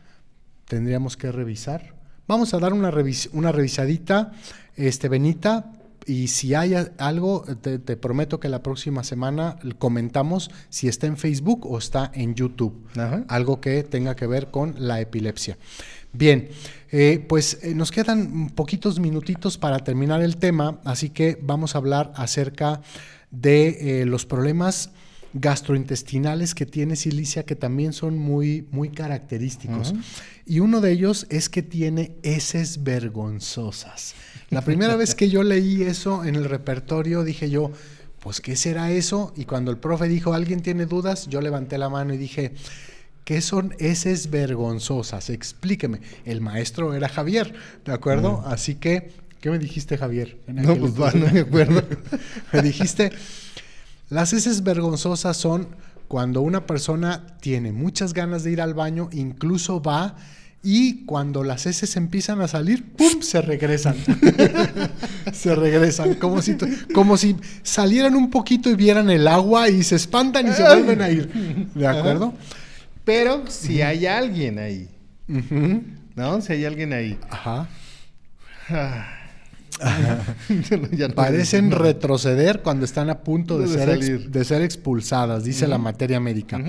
[0.66, 2.01] Tendríamos que revisar.
[2.26, 2.92] Vamos a dar una,
[3.32, 4.32] una revisadita,
[4.76, 5.72] este, Benita,
[6.06, 11.66] y si hay algo, te, prometo que la próxima semana comentamos si está en Facebook
[11.66, 12.74] o está en YouTube.
[13.28, 15.58] Algo que tenga que ver con la epilepsia.
[16.12, 16.48] Bien,
[16.90, 21.78] eh, pues eh, nos quedan poquitos minutitos para terminar el tema, así que vamos a
[21.78, 22.82] hablar acerca
[23.30, 24.90] de eh, los problemas
[25.34, 29.94] gastrointestinales que tiene silicia que también son muy, muy característicos.
[30.46, 34.14] Y uno de ellos es que tiene heces vergonzosas.
[34.50, 37.70] La primera vez que yo leí eso en el repertorio dije yo,
[38.20, 39.32] pues ¿qué será eso?
[39.36, 41.26] Y cuando el profe dijo, ¿alguien tiene dudas?
[41.28, 42.52] Yo levanté la mano y dije,
[43.24, 45.30] ¿Qué son heces vergonzosas?
[45.30, 46.00] Explíqueme.
[46.24, 47.54] El maestro era Javier,
[47.84, 48.42] ¿de acuerdo?
[48.44, 50.38] Así que, ¿qué me dijiste, Javier?
[50.48, 51.84] no, pues no me acuerdo.
[52.52, 53.12] me dijiste,
[54.12, 55.68] las heces vergonzosas son
[56.06, 60.16] cuando una persona tiene muchas ganas de ir al baño, incluso va
[60.62, 63.22] y cuando las heces empiezan a salir, ¡pum!
[63.22, 63.96] se regresan.
[65.32, 66.58] se regresan, como si,
[66.92, 71.00] como si salieran un poquito y vieran el agua y se espantan y se vuelven
[71.00, 71.70] a ir.
[71.74, 72.34] ¿De acuerdo?
[73.06, 74.90] Pero si hay alguien ahí.
[76.16, 76.38] ¿No?
[76.42, 77.18] Si hay alguien ahí.
[77.30, 77.66] Ajá.
[81.14, 86.60] Parecen retroceder cuando están a punto de, ser, de ser, expulsadas, dice la materia médica.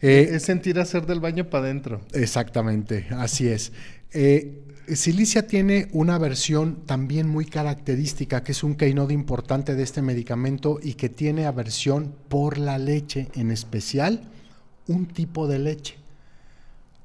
[0.00, 2.00] Eh, es sentir hacer del baño para adentro.
[2.12, 3.72] Exactamente, así es.
[4.12, 10.02] Eh, Silicia tiene una versión también muy característica, que es un keynote importante de este
[10.02, 14.28] medicamento y que tiene aversión por la leche, en especial
[14.86, 15.96] un tipo de leche,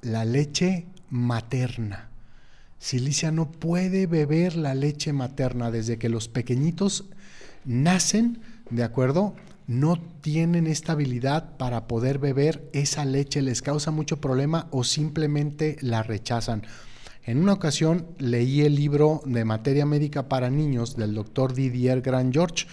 [0.02, 2.09] la leche materna.
[2.80, 7.06] Silicia no puede beber la leche materna desde que los pequeñitos
[7.66, 9.36] nacen, ¿de acuerdo?
[9.68, 15.78] No tienen esta habilidad para poder beber esa leche, les causa mucho problema o simplemente
[15.82, 16.64] la rechazan.
[17.26, 22.34] En una ocasión leí el libro de materia médica para niños del doctor Didier Grand
[22.34, 22.66] George,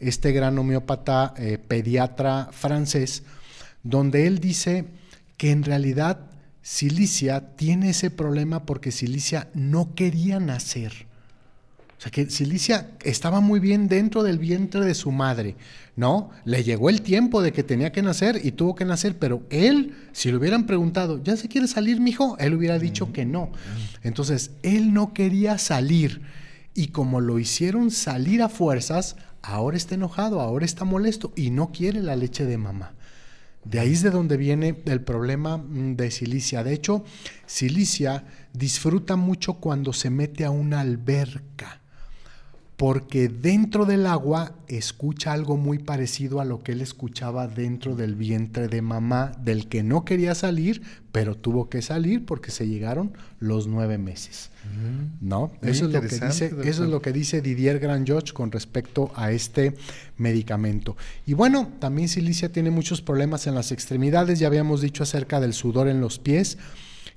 [0.00, 3.22] este gran homeópata eh, pediatra francés,
[3.84, 4.86] donde él dice
[5.36, 6.31] que en realidad
[6.62, 11.06] Cilicia tiene ese problema porque Cilicia no quería nacer.
[11.98, 15.54] O sea que Cilicia estaba muy bien dentro del vientre de su madre,
[15.94, 16.30] ¿no?
[16.44, 19.94] Le llegó el tiempo de que tenía que nacer y tuvo que nacer, pero él,
[20.10, 22.36] si le hubieran preguntado, ¿ya se quiere salir, mijo?
[22.38, 23.52] Él hubiera dicho que no.
[24.02, 26.22] Entonces, él no quería salir.
[26.74, 31.70] Y como lo hicieron salir a fuerzas, ahora está enojado, ahora está molesto y no
[31.70, 32.94] quiere la leche de mamá.
[33.64, 36.64] De ahí es de donde viene el problema mm, de Silicia.
[36.64, 37.04] De hecho,
[37.46, 41.81] Silicia disfruta mucho cuando se mete a una alberca,
[42.82, 48.16] porque dentro del agua escucha algo muy parecido a lo que él escuchaba dentro del
[48.16, 53.12] vientre de mamá, del que no quería salir, pero tuvo que salir porque se llegaron
[53.38, 54.50] los nueve meses.
[55.20, 55.52] ¿No?
[55.62, 59.12] Eso es, lo que dice, eso es lo que dice Didier Grand George con respecto
[59.14, 59.76] a este
[60.16, 60.96] medicamento.
[61.24, 64.40] Y bueno, también Silicia tiene muchos problemas en las extremidades.
[64.40, 66.58] Ya habíamos dicho acerca del sudor en los pies,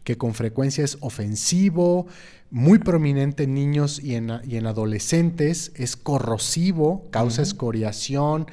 [0.05, 2.07] que con frecuencia es ofensivo,
[2.51, 8.45] muy prominente en niños y en, adolescentes, es corrosivo, causa escoriación,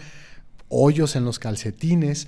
[0.68, 2.26] hoyos en los calcetines.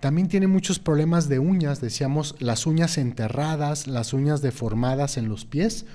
[0.00, 5.46] También tiene muchos problemas de uñas, decíamos, las uñas enterradas, las uñas deformadas en los
[5.46, 5.86] pies.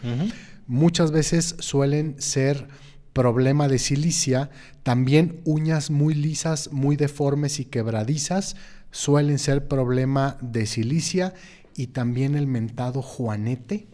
[0.66, 2.70] Muchas veces suelen ser
[3.12, 4.50] problema de silicia.
[4.84, 8.56] También uñas muy lisas, muy deformes y quebradizas
[8.92, 11.34] suelen ser problema de silicia.
[11.80, 13.88] Y también el mentado juanete,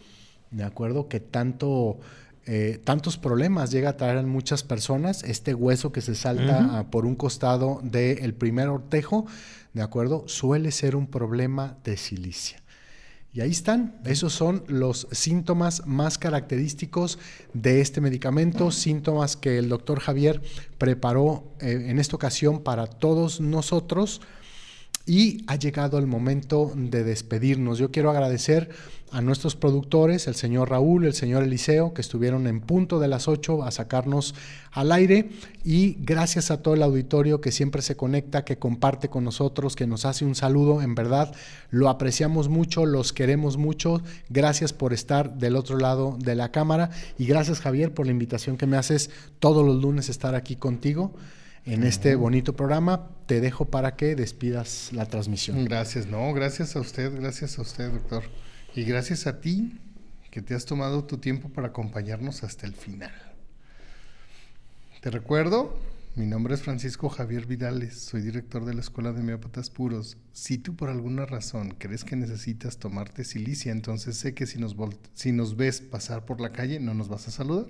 [0.50, 1.08] ¿de acuerdo?
[1.08, 2.00] Que tanto...
[2.48, 7.06] Eh, tantos problemas llega a traer en muchas personas, este hueso que se salta por
[7.06, 9.28] un costado del primer ortejo,
[9.74, 10.28] ¿de acuerdo?
[10.28, 12.64] Suele ser un problema de silicia.
[13.34, 17.20] Y ahí están, esos son los síntomas más característicos
[17.54, 20.42] de este medicamento, síntomas que el doctor Javier
[20.80, 24.22] preparó eh, en esta ocasión para todos nosotros
[25.06, 27.78] y ha llegado el momento de despedirnos.
[27.78, 28.70] Yo quiero agradecer
[29.12, 33.28] a nuestros productores, el señor Raúl, el señor Eliseo, que estuvieron en punto de las
[33.28, 34.34] 8 a sacarnos
[34.72, 35.30] al aire.
[35.64, 39.88] Y gracias a todo el auditorio que siempre se conecta, que comparte con nosotros, que
[39.88, 40.82] nos hace un saludo.
[40.82, 41.34] En verdad,
[41.70, 44.02] lo apreciamos mucho, los queremos mucho.
[44.30, 46.90] Gracias por estar del otro lado de la cámara.
[47.18, 51.14] Y gracias, Javier, por la invitación que me haces todos los lunes estar aquí contigo
[51.66, 53.10] en este bonito programa.
[53.26, 55.66] Te dejo para que despidas la transmisión.
[55.66, 58.24] Gracias, no, gracias a usted, gracias a usted, doctor.
[58.76, 59.80] Y gracias a ti
[60.32, 63.14] que te has tomado tu tiempo para acompañarnos hasta el final.
[65.02, 65.80] Te recuerdo,
[66.16, 70.18] mi nombre es Francisco Javier Vidales, soy director de la Escuela de Homeópatas Puros.
[70.34, 74.76] Si tú por alguna razón crees que necesitas tomarte silicia, entonces sé que si nos,
[75.14, 77.68] si nos ves pasar por la calle no nos vas a saludar.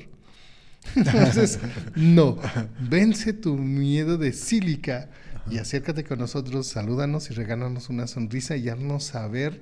[0.95, 1.59] Entonces,
[1.95, 2.37] no,
[2.79, 5.09] vence tu miedo de sílica
[5.49, 9.61] y acércate con nosotros, salúdanos y regálanos una sonrisa y haznos saber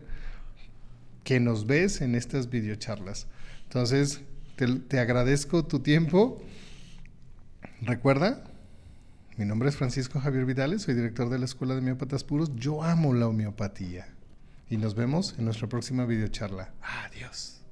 [1.23, 3.27] que nos ves en estas videocharlas.
[3.63, 4.21] Entonces,
[4.55, 6.41] te, agradezco tu tiempo.
[7.81, 8.43] Recuerda,
[9.35, 12.51] Mi nombre es Francisco Javier Vidales, soy director de la Escuela de Homeópatas Puros.
[12.55, 14.07] Yo amo la homeopatía.
[14.69, 16.71] Y nos vemos en nuestra próxima videocharla.
[16.81, 17.62] Adiós.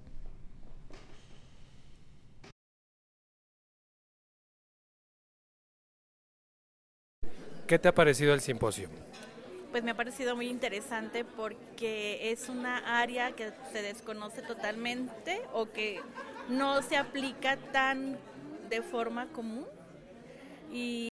[7.72, 8.90] ¿Qué te ha parecido el simposio?
[9.72, 15.72] Pues me ha parecido muy interesante porque es una área que se desconoce totalmente o
[15.72, 16.02] que
[16.50, 18.18] no se aplica tan
[18.70, 19.66] de forma común
[20.70, 21.08] y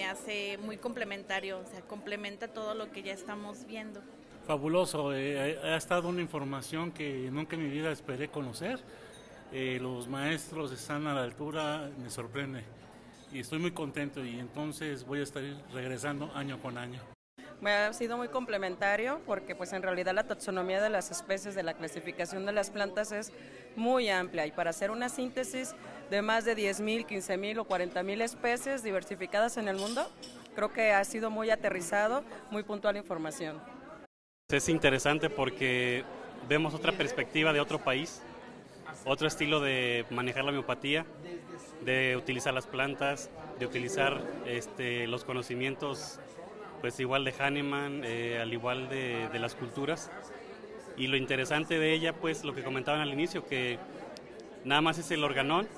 [0.00, 4.02] me hace muy complementario, o sea, complementa todo lo que ya estamos viendo.
[4.44, 8.80] Fabuloso, eh, ha estado una información que nunca en mi vida esperé conocer.
[9.52, 12.81] Eh, los maestros están a la altura, me sorprende
[13.32, 17.00] y estoy muy contento y entonces voy a estar regresando año con año.
[17.60, 21.62] Me ha sido muy complementario porque pues en realidad la taxonomía de las especies de
[21.62, 23.32] la clasificación de las plantas es
[23.76, 25.74] muy amplia y para hacer una síntesis
[26.10, 30.10] de más de 10.000, 15.000 o 40.000 especies diversificadas en el mundo,
[30.56, 33.60] creo que ha sido muy aterrizado, muy puntual información.
[34.50, 36.04] Es interesante porque
[36.48, 38.22] vemos otra perspectiva de otro país,
[39.04, 41.06] otro estilo de manejar la homeopatía
[41.84, 46.20] de utilizar las plantas, de utilizar este, los conocimientos,
[46.80, 50.10] pues igual de Hahnemann, eh, al igual de, de, las culturas.
[50.96, 53.78] Y lo interesante de ella, pues lo que comentaban al inicio, que
[54.64, 55.68] nada más es el organón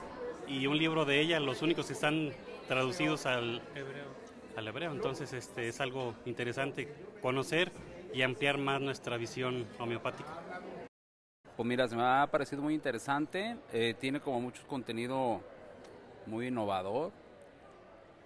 [0.46, 2.32] y un libro de ella, los únicos que están
[2.68, 4.06] traducidos al hebreo.
[4.56, 4.92] Al hebreo.
[4.92, 6.88] Entonces este, es algo interesante
[7.20, 7.72] conocer
[8.12, 10.40] y ampliar más nuestra visión homeopática.
[11.56, 15.40] Pues mira, se me ha parecido muy interesante, eh, tiene como mucho contenido
[16.26, 17.12] muy innovador.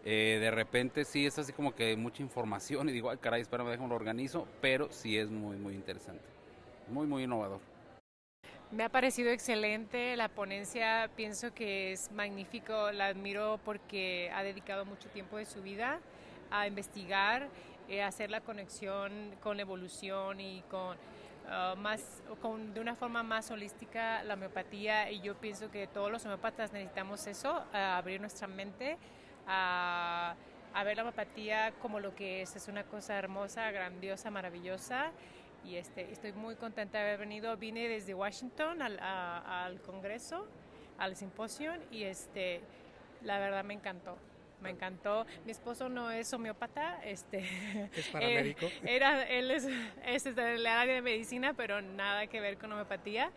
[0.04, 3.68] Eh, de repente sí es así como que mucha información y digo, ay caray, espérame,
[3.68, 6.24] déjame lo organizo, pero sí es muy, muy interesante.
[6.88, 7.60] Muy, muy innovador.
[8.70, 14.84] Me ha parecido excelente la ponencia, pienso que es magnífico, la admiro porque ha dedicado
[14.84, 16.00] mucho tiempo de su vida
[16.50, 17.48] a investigar,
[17.88, 20.96] eh, hacer la conexión con la evolución y con
[21.48, 26.12] Uh, más, con, de una forma más holística la homeopatía y yo pienso que todos
[26.12, 28.98] los homeópatas necesitamos eso, uh, abrir nuestra mente
[29.46, 30.34] a,
[30.74, 35.10] a, ver la homeopatía como lo que es, es una cosa hermosa, grandiosa, maravillosa
[35.64, 40.46] y este, estoy muy contenta de haber venido, vine desde Washington al, a, al Congreso,
[40.98, 42.60] al simposio y este,
[43.22, 44.18] la verdad me encantó
[44.60, 45.26] me encantó.
[45.44, 47.44] Mi esposo no es homeópata, este,
[47.94, 48.66] es paramédico.
[48.84, 49.68] era, él es,
[50.04, 53.30] es del área de medicina, pero nada que ver con homeopatía.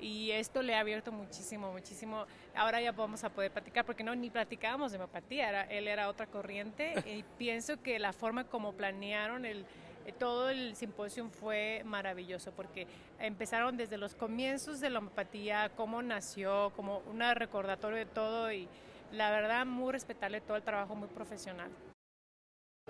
[0.00, 2.26] Y esto le ha abierto muchísimo, muchísimo.
[2.54, 6.08] Ahora ya vamos a poder platicar, porque no, ni platicábamos de homeopatía, era, él era
[6.08, 6.94] otra corriente.
[7.06, 9.66] y pienso que la forma como planearon el,
[10.12, 12.86] todo el simposio fue maravilloso porque
[13.18, 18.68] empezaron desde los comienzos de la homeopatía, cómo nació, como un recordatorio de todo y
[19.12, 21.70] la verdad muy respetable todo el trabajo muy profesional.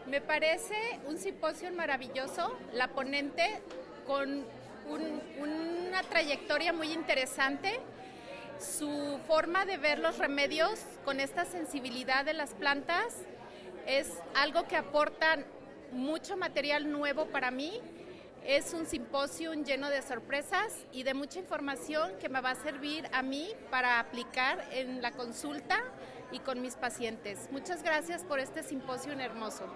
[0.06, 3.60] Me parece un simposio maravilloso, la ponente
[4.06, 4.44] con
[4.88, 7.80] un, una trayectoria muy interesante,
[8.58, 13.14] su forma de ver los remedios con esta sensibilidad de las plantas
[13.86, 15.38] es algo que aporta
[15.92, 17.80] mucho material nuevo para mí.
[18.48, 23.06] Es un simposio lleno de sorpresas y de mucha información que me va a servir
[23.12, 25.84] a mí para aplicar en la consulta
[26.32, 27.50] y con mis pacientes.
[27.52, 29.66] Muchas gracias por este simposio hermoso.